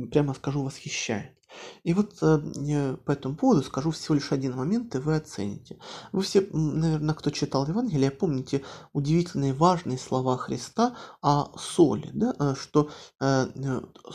прямо 0.05 0.33
скажу, 0.33 0.63
восхищает. 0.63 1.37
И 1.83 1.93
вот 1.93 2.17
э, 2.21 2.97
по 3.05 3.11
этому 3.11 3.35
поводу 3.35 3.63
скажу 3.63 3.91
всего 3.91 4.15
лишь 4.15 4.31
один 4.31 4.55
момент, 4.55 4.95
и 4.95 4.99
вы 4.99 5.15
оцените. 5.15 5.77
Вы 6.11 6.21
все, 6.21 6.47
наверное, 6.51 7.15
кто 7.15 7.29
читал 7.29 7.65
Евангелие, 7.67 8.11
помните 8.11 8.63
удивительные 8.93 9.53
важные 9.53 9.97
слова 9.97 10.37
Христа 10.37 10.95
о 11.21 11.57
соли, 11.57 12.09
да, 12.13 12.35
э, 12.39 12.55
что 12.59 12.89
э, 13.19 13.47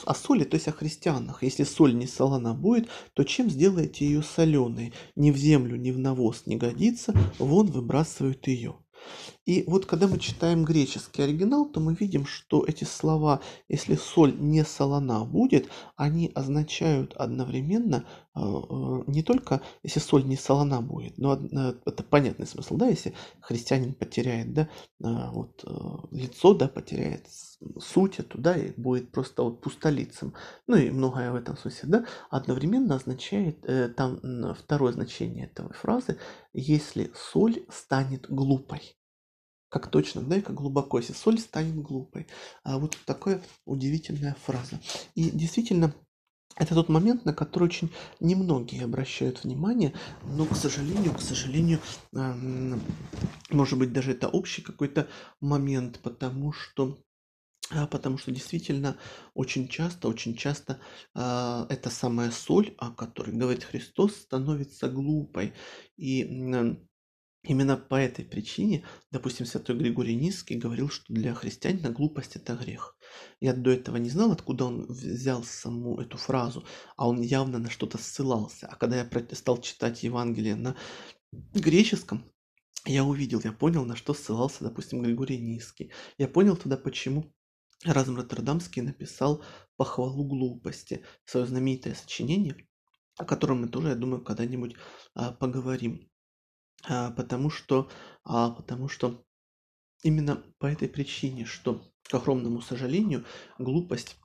о 0.04 0.14
соли, 0.14 0.44
то 0.44 0.56
есть 0.56 0.68
о 0.68 0.72
христианах. 0.72 1.42
Если 1.42 1.64
соль 1.64 1.96
не 1.96 2.06
солона 2.06 2.54
будет, 2.54 2.88
то 3.14 3.24
чем 3.24 3.50
сделаете 3.50 4.04
ее 4.06 4.22
соленой? 4.22 4.92
Ни 5.16 5.30
в 5.30 5.36
землю, 5.36 5.76
ни 5.76 5.90
в 5.90 5.98
навоз 5.98 6.46
не 6.46 6.56
годится, 6.56 7.14
вон 7.38 7.70
выбрасывают 7.70 8.46
ее. 8.46 8.76
И 9.44 9.64
вот 9.66 9.86
когда 9.86 10.06
мы 10.06 10.20
читаем 10.20 10.64
греческий 10.64 11.22
оригинал, 11.22 11.66
то 11.66 11.80
мы 11.80 11.94
видим, 11.94 12.26
что 12.26 12.64
эти 12.64 12.84
слова, 12.84 13.40
если 13.68 13.96
соль 13.96 14.38
не 14.38 14.64
солона 14.64 15.24
будет, 15.24 15.68
они 15.96 16.30
означают 16.32 17.12
одновременно 17.14 18.06
э, 18.36 18.40
э, 18.40 19.02
не 19.08 19.24
только, 19.24 19.60
если 19.82 19.98
соль 19.98 20.24
не 20.24 20.36
солона 20.36 20.80
будет, 20.80 21.18
но 21.18 21.34
э, 21.34 21.74
это 21.84 22.04
понятный 22.04 22.46
смысл, 22.46 22.76
да, 22.76 22.86
если 22.86 23.14
христианин 23.40 23.94
потеряет, 23.94 24.52
да, 24.54 24.68
вот 25.00 25.64
лицо, 26.12 26.54
да, 26.54 26.68
потеряет 26.68 27.26
суть 27.80 28.20
эту, 28.20 28.38
да, 28.38 28.56
и 28.56 28.70
будет 28.80 29.10
просто 29.10 29.42
вот 29.42 29.60
пустолицем, 29.60 30.34
ну 30.68 30.76
и 30.76 30.90
многое 30.90 31.32
в 31.32 31.34
этом 31.34 31.56
смысле, 31.56 31.88
да, 31.88 32.06
одновременно 32.30 32.94
означает, 32.94 33.66
там 33.96 34.20
второе 34.54 34.92
значение 34.92 35.46
этой 35.46 35.72
фразы, 35.72 36.18
если 36.52 37.10
соль 37.14 37.64
станет 37.68 38.30
глупой 38.30 38.96
как 39.72 39.90
точно, 39.90 40.20
да, 40.20 40.36
и 40.36 40.42
как 40.42 40.54
глубоко, 40.54 40.98
если 40.98 41.14
соль 41.14 41.38
станет 41.38 41.74
глупой. 41.80 42.26
А 42.62 42.78
вот 42.78 42.94
такая 43.06 43.42
удивительная 43.64 44.36
фраза. 44.44 44.78
И 45.14 45.30
действительно, 45.30 45.94
это 46.56 46.74
тот 46.74 46.90
момент, 46.90 47.24
на 47.24 47.32
который 47.32 47.64
очень 47.64 47.90
немногие 48.20 48.84
обращают 48.84 49.42
внимание, 49.42 49.94
но, 50.24 50.44
к 50.44 50.54
сожалению, 50.54 51.14
к 51.14 51.22
сожалению, 51.22 51.80
может 53.48 53.78
быть, 53.78 53.94
даже 53.94 54.12
это 54.12 54.28
общий 54.28 54.60
какой-то 54.60 55.08
момент, 55.40 56.00
потому 56.02 56.52
что 56.52 56.98
а, 57.70 57.86
потому 57.86 58.18
что 58.18 58.30
действительно 58.30 58.98
очень 59.32 59.68
часто, 59.68 60.08
очень 60.08 60.36
часто 60.36 60.80
э, 61.14 61.66
эта 61.70 61.88
самая 61.88 62.30
соль, 62.30 62.74
о 62.76 62.90
которой 62.90 63.34
говорит 63.34 63.64
Христос, 63.64 64.16
становится 64.16 64.90
глупой. 64.90 65.54
И 65.96 66.76
Именно 67.44 67.76
по 67.76 67.96
этой 67.96 68.24
причине, 68.24 68.84
допустим, 69.10 69.46
святой 69.46 69.76
Григорий 69.76 70.14
Низкий 70.14 70.54
говорил, 70.54 70.88
что 70.88 71.12
для 71.12 71.34
христианина 71.34 71.90
глупость– 71.90 72.36
это 72.36 72.54
грех. 72.54 72.96
Я 73.40 73.52
до 73.52 73.70
этого 73.70 73.96
не 73.96 74.10
знал, 74.10 74.30
откуда 74.30 74.66
он 74.66 74.86
взял 74.86 75.42
саму 75.42 76.00
эту 76.00 76.18
фразу, 76.18 76.64
а 76.96 77.08
он 77.08 77.20
явно 77.20 77.58
на 77.58 77.68
что-то 77.68 77.98
ссылался. 77.98 78.68
А 78.68 78.76
когда 78.76 78.96
я 78.96 79.26
стал 79.32 79.60
читать 79.60 80.04
Евангелие 80.04 80.54
на 80.54 80.76
греческом, 81.52 82.32
я 82.84 83.02
увидел, 83.04 83.40
я 83.42 83.50
понял, 83.50 83.84
на 83.84 83.96
что 83.96 84.14
ссылался, 84.14 84.62
допустим, 84.62 85.02
Григорий 85.02 85.40
Низкий. 85.40 85.90
Я 86.18 86.28
понял 86.28 86.56
тогда, 86.56 86.76
почему 86.76 87.32
Разум 87.84 88.16
Роттердамский 88.16 88.82
написал 88.82 89.42
«Похвалу 89.76 90.24
глупости», 90.24 91.04
свое 91.24 91.46
знаменитое 91.46 91.94
сочинение, 91.94 92.56
о 93.16 93.24
котором 93.24 93.62
мы 93.62 93.68
тоже, 93.68 93.88
я 93.88 93.94
думаю, 93.96 94.22
когда-нибудь 94.22 94.76
а, 95.14 95.32
поговорим. 95.32 96.08
А, 96.88 97.10
потому 97.10 97.50
что, 97.50 97.90
а, 98.24 98.50
потому 98.50 98.88
что 98.88 99.24
именно 100.02 100.42
по 100.58 100.66
этой 100.66 100.88
причине, 100.88 101.44
что, 101.44 101.82
к 102.02 102.14
огромному 102.14 102.60
сожалению, 102.60 103.24
глупость 103.58 104.16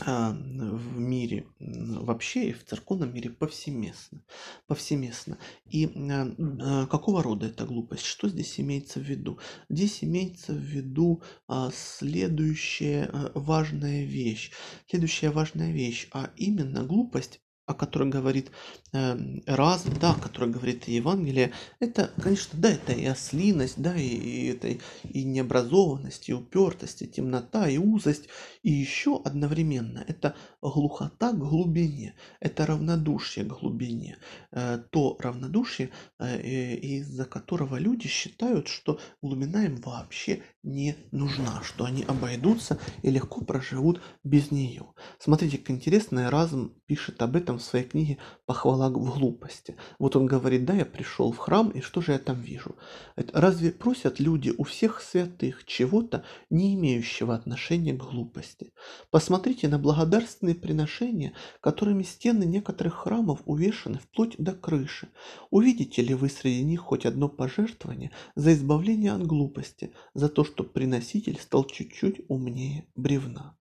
а, 0.00 0.32
в 0.32 0.98
мире 0.98 1.46
вообще 1.60 2.48
и 2.48 2.52
в 2.52 2.64
церковном 2.64 3.14
мире 3.14 3.30
повсеместно. 3.30 4.24
повсеместно. 4.66 5.38
И 5.66 5.86
а, 5.86 6.86
какого 6.86 7.22
рода 7.22 7.46
эта 7.46 7.64
глупость? 7.64 8.04
Что 8.04 8.28
здесь 8.28 8.58
имеется 8.58 8.98
в 8.98 9.04
виду? 9.04 9.38
Здесь 9.68 10.02
имеется 10.02 10.52
в 10.52 10.58
виду 10.58 11.22
а, 11.46 11.70
следующая 11.72 13.30
важная 13.34 14.04
вещь. 14.04 14.50
Следующая 14.88 15.30
важная 15.30 15.70
вещь, 15.70 16.08
а 16.12 16.32
именно 16.36 16.84
глупость 16.84 17.40
о 17.66 17.74
которой 17.74 18.08
говорит 18.08 18.50
э, 18.92 19.16
разум, 19.46 19.94
да, 20.00 20.12
о 20.12 20.20
которой 20.20 20.50
говорит 20.50 20.86
Евангелие, 20.86 21.52
это, 21.80 22.10
конечно, 22.22 22.58
да, 22.58 22.70
это 22.70 22.92
и 22.92 23.04
ослиность, 23.06 23.80
да, 23.80 23.96
и, 23.96 24.06
и 24.06 24.46
это 24.48 24.68
и 25.08 25.24
необразованность, 25.24 26.28
и 26.28 26.34
упертость, 26.34 27.02
и 27.02 27.08
темнота, 27.08 27.68
и 27.68 27.78
узость, 27.78 28.28
и 28.62 28.70
еще 28.70 29.20
одновременно 29.24 30.04
это 30.06 30.34
глухота 30.60 31.32
к 31.32 31.38
глубине, 31.38 32.14
это 32.40 32.66
равнодушие 32.66 33.46
к 33.46 33.58
глубине, 33.58 34.18
э, 34.52 34.78
то 34.90 35.16
равнодушие, 35.18 35.90
э, 36.18 36.76
из-за 36.76 37.24
которого 37.24 37.76
люди 37.76 38.08
считают, 38.08 38.68
что 38.68 39.00
глубина 39.22 39.64
им 39.64 39.80
вообще 39.80 40.42
не 40.62 40.96
нужна, 41.12 41.62
что 41.62 41.84
они 41.84 42.02
обойдутся 42.02 42.78
и 43.02 43.10
легко 43.10 43.44
проживут 43.44 44.02
без 44.22 44.50
нее. 44.50 44.92
Смотрите, 45.18 45.58
как 45.58 45.70
интересно, 45.70 46.30
разум 46.30 46.74
пишет 46.86 47.22
об 47.22 47.36
этом 47.36 47.53
в 47.58 47.62
своей 47.62 47.84
книге 47.84 48.18
«Похвала 48.46 48.88
в 48.88 48.92
глупости». 48.92 49.76
Вот 49.98 50.16
он 50.16 50.26
говорит, 50.26 50.64
да, 50.64 50.74
я 50.74 50.84
пришел 50.84 51.32
в 51.32 51.38
храм, 51.38 51.70
и 51.70 51.80
что 51.80 52.00
же 52.00 52.12
я 52.12 52.18
там 52.18 52.40
вижу? 52.40 52.76
Разве 53.16 53.72
просят 53.72 54.20
люди 54.20 54.52
у 54.56 54.64
всех 54.64 55.00
святых 55.00 55.64
чего-то, 55.64 56.24
не 56.50 56.74
имеющего 56.74 57.34
отношения 57.34 57.92
к 57.92 57.98
глупости? 57.98 58.72
Посмотрите 59.10 59.68
на 59.68 59.78
благодарственные 59.78 60.54
приношения, 60.54 61.32
которыми 61.60 62.02
стены 62.02 62.44
некоторых 62.44 62.94
храмов 62.94 63.40
увешаны 63.44 63.98
вплоть 63.98 64.36
до 64.38 64.52
крыши. 64.52 65.08
Увидите 65.50 66.02
ли 66.02 66.14
вы 66.14 66.28
среди 66.28 66.62
них 66.64 66.80
хоть 66.80 67.06
одно 67.06 67.28
пожертвование 67.28 68.10
за 68.34 68.52
избавление 68.52 69.12
от 69.12 69.26
глупости, 69.26 69.92
за 70.14 70.28
то, 70.28 70.44
что 70.44 70.64
приноситель 70.64 71.38
стал 71.40 71.64
чуть-чуть 71.64 72.22
умнее 72.28 72.86
бревна? 72.94 73.56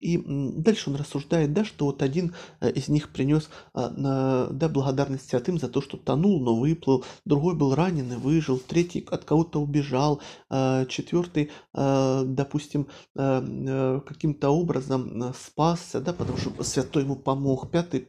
И 0.00 0.22
дальше 0.26 0.90
он 0.90 0.96
рассуждает, 0.96 1.52
да, 1.52 1.64
что 1.64 1.86
вот 1.86 2.02
один 2.02 2.34
э, 2.60 2.70
из 2.70 2.88
них 2.88 3.10
принес 3.10 3.48
а, 3.74 4.48
да, 4.50 4.68
благодарность 4.68 5.28
святым 5.28 5.58
за 5.58 5.68
то, 5.68 5.80
что 5.80 5.96
тонул, 5.96 6.40
но 6.40 6.54
выплыл, 6.54 7.04
другой 7.24 7.56
был 7.56 7.74
ранен 7.74 8.12
и 8.12 8.16
выжил, 8.16 8.58
третий 8.58 9.06
от 9.10 9.24
кого-то 9.24 9.60
убежал, 9.60 10.20
а, 10.48 10.84
четвертый, 10.86 11.50
а, 11.74 12.22
допустим, 12.24 12.86
каким-то 13.14 14.50
образом 14.50 15.34
спасся, 15.36 16.00
да, 16.00 16.12
потому 16.12 16.38
что 16.38 16.62
святой 16.62 17.02
ему 17.02 17.16
помог, 17.16 17.70
пятый, 17.70 18.08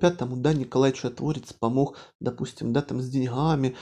пятому, 0.00 0.36
да, 0.36 0.52
Николай 0.52 0.92
Чудотворец 0.92 1.52
помог, 1.52 1.96
допустим, 2.20 2.72
да, 2.72 2.82
там 2.82 3.00
с 3.00 3.08
деньгами, 3.08 3.76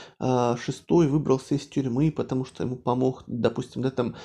шестой 0.57 1.07
выбрался 1.07 1.55
из 1.55 1.67
тюрьмы, 1.67 2.11
потому 2.11 2.45
что 2.45 2.63
ему 2.63 2.75
помог, 2.75 3.23
допустим, 3.27 3.81
да, 3.81 3.91
там 3.91 4.15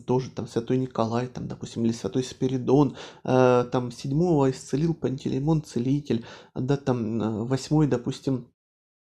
тоже 0.00 0.30
там 0.30 0.46
святой 0.46 0.78
Николай, 0.78 1.26
там, 1.26 1.48
допустим, 1.48 1.84
или 1.84 1.92
святой 1.92 2.22
Спиридон, 2.28 2.96
э, 3.24 3.64
там 3.72 3.90
седьмого 3.90 4.50
исцелил 4.50 4.94
Пантелеймон 4.94 5.62
Целитель, 5.62 6.24
да, 6.54 6.76
там 6.76 7.20
э, 7.20 7.44
восьмой, 7.44 7.86
допустим, 7.86 8.48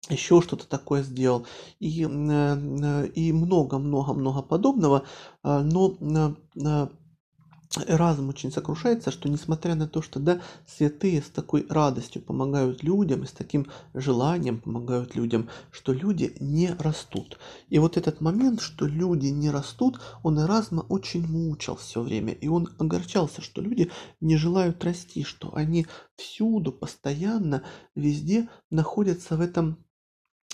еще 0.09 0.41
что-то 0.41 0.69
такое 0.69 1.03
сделал. 1.03 1.47
И 1.81 2.05
э, 2.05 3.07
и 3.15 3.33
много-много-много 3.33 4.43
подобного, 4.43 5.05
но 5.43 5.97
разум 7.77 8.29
очень 8.29 8.51
сокрушается, 8.51 9.11
что 9.11 9.29
несмотря 9.29 9.75
на 9.75 9.87
то, 9.87 10.03
что 10.03 10.21
да, 10.21 10.41
святые 10.67 11.23
с 11.23 11.29
такой 11.29 11.67
радостью 11.69 12.23
помогают 12.23 12.83
людям 12.83 13.23
и 13.23 13.27
с 13.27 13.33
таким 13.33 13.67
желанием 13.95 14.61
помогают 14.61 15.15
людям, 15.15 15.49
что 15.71 15.93
люди 15.93 16.35
не 16.41 16.73
растут. 16.79 17.39
И 17.69 17.79
вот 17.79 17.97
этот 17.97 18.21
момент, 18.21 18.61
что 18.61 18.87
люди 18.87 19.27
не 19.27 19.51
растут, 19.51 20.01
он 20.23 20.41
Эразма 20.41 20.81
очень 20.89 21.27
мучил 21.27 21.77
все 21.77 22.03
время. 22.03 22.33
И 22.33 22.49
он 22.49 22.71
огорчался, 22.79 23.43
что 23.43 23.61
люди 23.61 23.91
не 24.21 24.37
желают 24.37 24.83
расти, 24.85 25.25
что 25.25 25.55
они 25.55 25.87
всюду, 26.17 26.73
постоянно, 26.73 27.63
везде 27.95 28.49
находятся 28.71 29.37
в 29.37 29.41
этом 29.41 29.85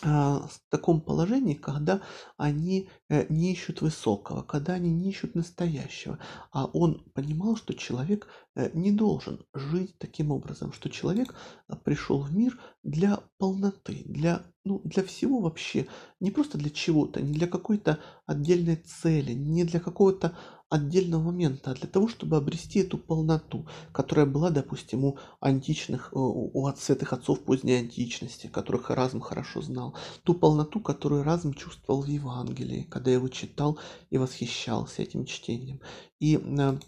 в 0.04 0.60
таком 0.68 1.00
положении, 1.00 1.54
когда 1.54 2.02
они 2.36 2.90
э, 3.08 3.26
не 3.28 3.52
ищут 3.52 3.80
высокого, 3.80 4.42
когда 4.42 4.74
они 4.74 4.90
не 4.90 5.10
ищут 5.10 5.34
настоящего. 5.34 6.18
А 6.52 6.66
он 6.66 7.04
понимал, 7.14 7.56
что 7.56 7.74
человек 7.74 8.28
э, 8.54 8.70
не 8.74 8.92
должен 8.92 9.44
жить 9.54 9.96
таким 9.98 10.30
образом, 10.30 10.72
что 10.72 10.90
человек 10.90 11.34
а, 11.68 11.76
пришел 11.76 12.20
в 12.20 12.36
мир 12.36 12.58
для 12.82 13.20
полноты, 13.38 14.02
для, 14.04 14.42
ну, 14.64 14.80
для 14.84 15.02
всего 15.02 15.40
вообще, 15.40 15.86
не 16.20 16.30
просто 16.30 16.58
для 16.58 16.70
чего-то, 16.70 17.22
не 17.22 17.32
для 17.32 17.46
какой-то 17.46 17.98
отдельной 18.26 18.76
цели, 18.76 19.32
не 19.32 19.64
для 19.64 19.80
какого-то 19.80 20.36
отдельного 20.74 21.22
момента, 21.22 21.70
а 21.70 21.74
для 21.74 21.88
того, 21.88 22.08
чтобы 22.08 22.36
обрести 22.36 22.80
эту 22.80 22.98
полноту, 22.98 23.66
которая 23.92 24.26
была, 24.26 24.50
допустим, 24.50 25.04
у 25.04 25.18
античных, 25.40 26.08
э, 26.12 26.16
у 26.16 26.68
святых 26.76 27.12
отцов 27.12 27.44
поздней 27.44 27.74
античности, 27.74 28.48
которых 28.48 28.90
разум 28.90 29.20
хорошо 29.20 29.62
знал, 29.62 29.94
ту 30.24 30.34
полноту, 30.34 30.80
которую 30.80 31.22
разум 31.22 31.54
чувствовал 31.54 32.02
в 32.02 32.06
Евангелии, 32.06 32.88
когда 32.90 33.12
его 33.12 33.28
читал 33.28 33.78
и 34.10 34.18
восхищался 34.18 35.02
этим 35.02 35.26
чтением. 35.26 35.80
И 36.18 36.36
э, 36.36 36.78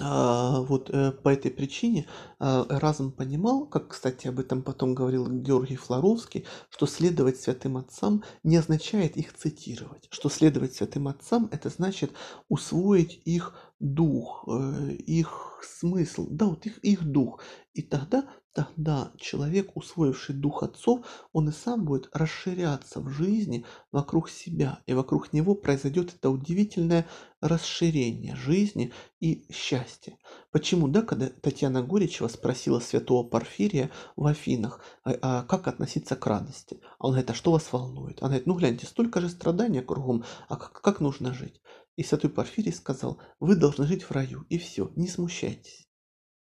вот 0.00 0.90
э, 0.90 1.12
по 1.12 1.28
этой 1.28 1.50
причине 1.50 2.06
а, 2.38 2.66
Эразм 2.68 3.10
понимал, 3.10 3.66
как, 3.66 3.88
кстати, 3.88 4.28
об 4.28 4.38
этом 4.38 4.62
потом 4.62 4.94
говорил 4.94 5.28
Георгий 5.28 5.76
Флоровский, 5.76 6.46
что 6.70 6.86
следовать 6.86 7.40
святым 7.40 7.76
отцам 7.76 8.22
не 8.44 8.56
означает 8.56 9.16
их 9.16 9.34
цитировать. 9.34 10.06
Что 10.10 10.28
следовать 10.28 10.74
святым 10.74 11.08
отцам– 11.08 11.48
это 11.52 11.68
значит 11.68 12.12
усвоить 12.48 13.20
их 13.24 13.54
дух, 13.80 14.44
э, 14.48 14.92
их 14.92 15.60
смысл, 15.62 16.26
да, 16.30 16.46
вот 16.46 16.66
их, 16.66 16.78
их 16.78 17.04
дух. 17.04 17.40
И 17.74 17.82
тогда 17.82 18.24
тогда 18.58 19.12
человек, 19.18 19.76
усвоивший 19.76 20.34
дух 20.34 20.64
отцов, 20.64 21.06
он 21.32 21.48
и 21.48 21.52
сам 21.52 21.84
будет 21.84 22.08
расширяться 22.12 22.98
в 22.98 23.08
жизни 23.08 23.64
вокруг 23.92 24.28
себя, 24.28 24.80
и 24.86 24.94
вокруг 24.94 25.32
него 25.32 25.54
произойдет 25.54 26.12
это 26.12 26.28
удивительное 26.28 27.06
расширение 27.40 28.34
жизни 28.34 28.92
и 29.20 29.46
счастья. 29.52 30.18
Почему, 30.50 30.88
да, 30.88 31.02
когда 31.02 31.28
Татьяна 31.28 31.84
Горичева 31.84 32.26
спросила 32.26 32.80
святого 32.80 33.22
Порфирия 33.22 33.92
в 34.16 34.26
Афинах, 34.26 34.80
а, 35.04 35.14
а 35.22 35.42
как 35.44 35.68
относиться 35.68 36.16
к 36.16 36.26
радости? 36.26 36.80
А 36.98 37.06
он 37.06 37.12
говорит, 37.12 37.30
а 37.30 37.34
что 37.34 37.52
вас 37.52 37.72
волнует? 37.72 38.18
Она 38.18 38.30
говорит, 38.30 38.46
ну 38.48 38.54
гляньте, 38.54 38.86
столько 38.86 39.20
же 39.20 39.28
страдания 39.28 39.82
кругом, 39.82 40.24
а 40.48 40.56
как, 40.56 40.80
как 40.80 40.98
нужно 40.98 41.32
жить? 41.32 41.60
И 41.98 42.04
святой 42.04 42.30
Порфирий 42.30 42.72
сказал, 42.72 43.20
вы 43.40 43.56
должны 43.56 43.84
жить 43.84 44.04
в 44.04 44.12
раю, 44.12 44.46
и 44.48 44.56
все, 44.56 44.92
не 44.94 45.08
смущайтесь. 45.08 45.88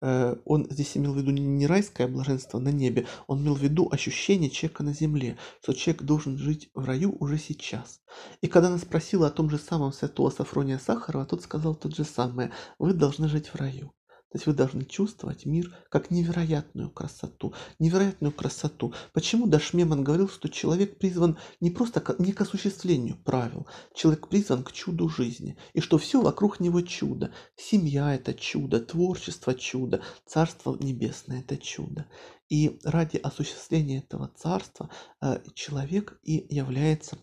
Э, 0.00 0.36
он 0.44 0.68
здесь 0.70 0.96
имел 0.96 1.12
в 1.12 1.16
виду 1.16 1.32
не 1.32 1.66
райское 1.66 2.06
блаженство 2.06 2.60
на 2.60 2.68
небе, 2.68 3.08
он 3.26 3.42
имел 3.42 3.56
в 3.56 3.60
виду 3.60 3.88
ощущение 3.90 4.48
человека 4.48 4.84
на 4.84 4.94
земле, 4.94 5.38
что 5.60 5.72
человек 5.72 6.02
должен 6.02 6.38
жить 6.38 6.70
в 6.72 6.84
раю 6.84 7.16
уже 7.18 7.36
сейчас. 7.36 8.00
И 8.42 8.46
когда 8.46 8.68
она 8.68 8.78
спросила 8.78 9.26
о 9.26 9.32
том 9.32 9.50
же 9.50 9.58
самом 9.58 9.92
святого 9.92 10.30
Сафрония 10.30 10.78
Сахарова, 10.78 11.26
тот 11.26 11.42
сказал 11.42 11.74
то 11.74 11.90
же 11.90 12.04
самое, 12.04 12.52
вы 12.78 12.92
должны 12.92 13.26
жить 13.26 13.48
в 13.48 13.56
раю. 13.56 13.92
То 14.30 14.36
есть 14.36 14.46
вы 14.46 14.52
должны 14.52 14.84
чувствовать 14.84 15.44
мир 15.44 15.76
как 15.88 16.12
невероятную 16.12 16.88
красоту. 16.88 17.52
Невероятную 17.80 18.30
красоту. 18.32 18.94
Почему 19.12 19.48
Дашмеман 19.48 20.04
говорил, 20.04 20.28
что 20.28 20.48
человек 20.48 20.98
призван 20.98 21.36
не 21.60 21.70
просто 21.70 22.00
к, 22.00 22.16
не 22.20 22.32
к 22.32 22.40
осуществлению 22.40 23.16
правил, 23.24 23.66
человек 23.92 24.28
призван 24.28 24.62
к 24.62 24.70
чуду 24.70 25.08
жизни. 25.08 25.58
И 25.72 25.80
что 25.80 25.98
все 25.98 26.22
вокруг 26.22 26.60
него 26.60 26.80
чудо. 26.80 27.34
Семья– 27.56 28.14
это 28.16 28.32
чудо, 28.32 28.78
творчество– 28.78 29.52
чудо, 29.56 30.00
Царство 30.26 30.76
Небесное– 30.78 31.40
это 31.48 31.56
чудо. 31.56 32.06
И 32.48 32.78
ради 32.84 33.16
осуществления 33.16 33.98
этого 33.98 34.28
царства 34.28 34.90
э, 35.20 35.40
человек 35.54 36.20
и 36.22 36.46
является 36.54 37.18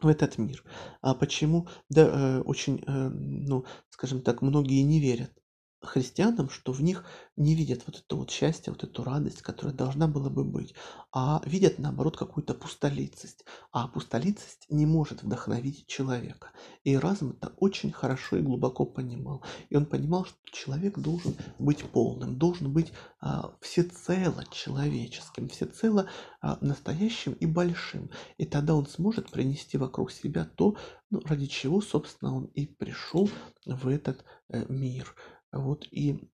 в 0.00 0.06
этот 0.06 0.38
мир. 0.38 0.62
А 1.00 1.14
почему? 1.14 1.66
Да, 1.88 2.02
э, 2.02 2.40
очень, 2.42 2.82
э, 2.86 3.08
ну, 3.08 3.64
скажем 3.90 4.22
так, 4.22 4.40
многие 4.42 4.82
не 4.82 5.00
верят 5.00 5.32
христианам, 5.80 6.50
что 6.50 6.72
в 6.72 6.82
них 6.82 7.04
не 7.36 7.54
видят 7.54 7.82
вот 7.86 7.96
это 8.04 8.16
вот 8.16 8.30
счастье, 8.30 8.72
вот 8.72 8.82
эту 8.82 9.04
радость, 9.04 9.42
которая 9.42 9.74
должна 9.74 10.08
была 10.08 10.28
бы 10.28 10.44
быть, 10.44 10.74
а 11.12 11.40
видят, 11.44 11.78
наоборот, 11.78 12.16
какую-то 12.16 12.54
пустолицость. 12.54 13.44
А 13.70 13.86
пустолицость 13.88 14.66
не 14.68 14.86
может 14.86 15.22
вдохновить 15.22 15.86
человека. 15.86 16.50
И 16.84 16.96
разум 16.96 17.36
это 17.40 17.52
очень 17.58 17.92
хорошо 17.92 18.36
и 18.36 18.42
глубоко 18.42 18.84
понимал. 18.84 19.44
И 19.70 19.76
он 19.76 19.86
понимал, 19.86 20.24
что 20.24 20.36
человек 20.44 20.98
должен 20.98 21.36
быть 21.58 21.82
полным, 21.84 22.38
должен 22.38 22.72
быть 22.72 22.92
а, 23.20 23.54
всецело 23.60 24.44
человеческим, 24.50 25.48
всецело 25.48 26.08
а, 26.40 26.58
настоящим 26.60 27.32
и 27.34 27.46
большим. 27.46 28.10
И 28.36 28.44
тогда 28.44 28.74
он 28.74 28.86
сможет 28.86 29.30
принести 29.30 29.78
вокруг 29.78 30.10
себя 30.10 30.44
то, 30.44 30.76
ну, 31.10 31.20
ради 31.24 31.46
чего, 31.46 31.80
собственно, 31.80 32.34
он 32.34 32.44
и 32.46 32.66
пришел 32.66 33.30
в 33.64 33.88
этот 33.88 34.24
э, 34.48 34.64
мир. 34.68 35.14
Вот 35.52 35.86
и 35.90 36.28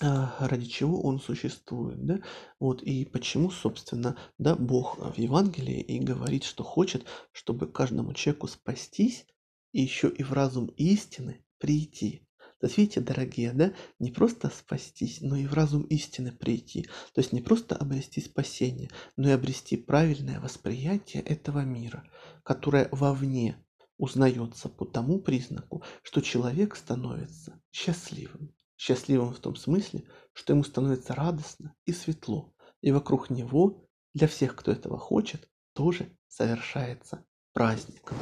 а, 0.00 0.34
ради 0.40 0.66
чего 0.66 1.00
он 1.02 1.20
существует, 1.20 2.04
да, 2.04 2.20
вот 2.58 2.82
и 2.82 3.04
почему, 3.04 3.50
собственно, 3.50 4.16
да, 4.38 4.56
Бог 4.56 4.98
в 4.98 5.16
Евангелии 5.16 5.80
и 5.80 6.00
говорит, 6.00 6.44
что 6.44 6.64
хочет, 6.64 7.06
чтобы 7.32 7.70
каждому 7.70 8.12
человеку 8.12 8.48
спастись 8.48 9.26
и 9.72 9.82
еще 9.82 10.08
и 10.08 10.22
в 10.22 10.32
разум 10.32 10.66
истины 10.76 11.44
прийти. 11.58 12.28
То 12.60 12.66
есть, 12.66 12.78
видите, 12.78 13.00
дорогие, 13.00 13.52
да, 13.52 13.72
не 13.98 14.10
просто 14.10 14.48
спастись, 14.48 15.20
но 15.20 15.36
и 15.36 15.46
в 15.46 15.52
разум 15.52 15.82
истины 15.82 16.32
прийти. 16.32 16.88
То 17.12 17.20
есть 17.20 17.32
не 17.32 17.40
просто 17.40 17.76
обрести 17.76 18.20
спасение, 18.20 18.90
но 19.16 19.28
и 19.28 19.32
обрести 19.32 19.76
правильное 19.76 20.40
восприятие 20.40 21.22
этого 21.22 21.60
мира, 21.60 22.08
которое 22.42 22.88
вовне 22.90 23.63
узнается 23.98 24.68
по 24.68 24.84
тому 24.84 25.20
признаку, 25.20 25.82
что 26.02 26.20
человек 26.20 26.76
становится 26.76 27.60
счастливым. 27.72 28.54
Счастливым 28.76 29.32
в 29.32 29.38
том 29.38 29.56
смысле, 29.56 30.04
что 30.32 30.52
ему 30.52 30.64
становится 30.64 31.14
радостно 31.14 31.74
и 31.86 31.92
светло, 31.92 32.54
и 32.80 32.90
вокруг 32.92 33.30
него, 33.30 33.88
для 34.14 34.28
всех, 34.28 34.56
кто 34.56 34.72
этого 34.72 34.98
хочет, 34.98 35.48
тоже 35.72 36.16
совершается 36.28 37.24
праздник. 37.52 38.12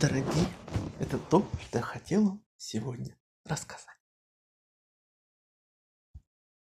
Дорогие, 0.00 0.46
это 0.98 1.18
то, 1.18 1.46
что 1.60 1.78
я 1.78 1.84
хотел 1.84 2.24
вам 2.24 2.44
сегодня 2.56 3.16
рассказать. 3.44 3.95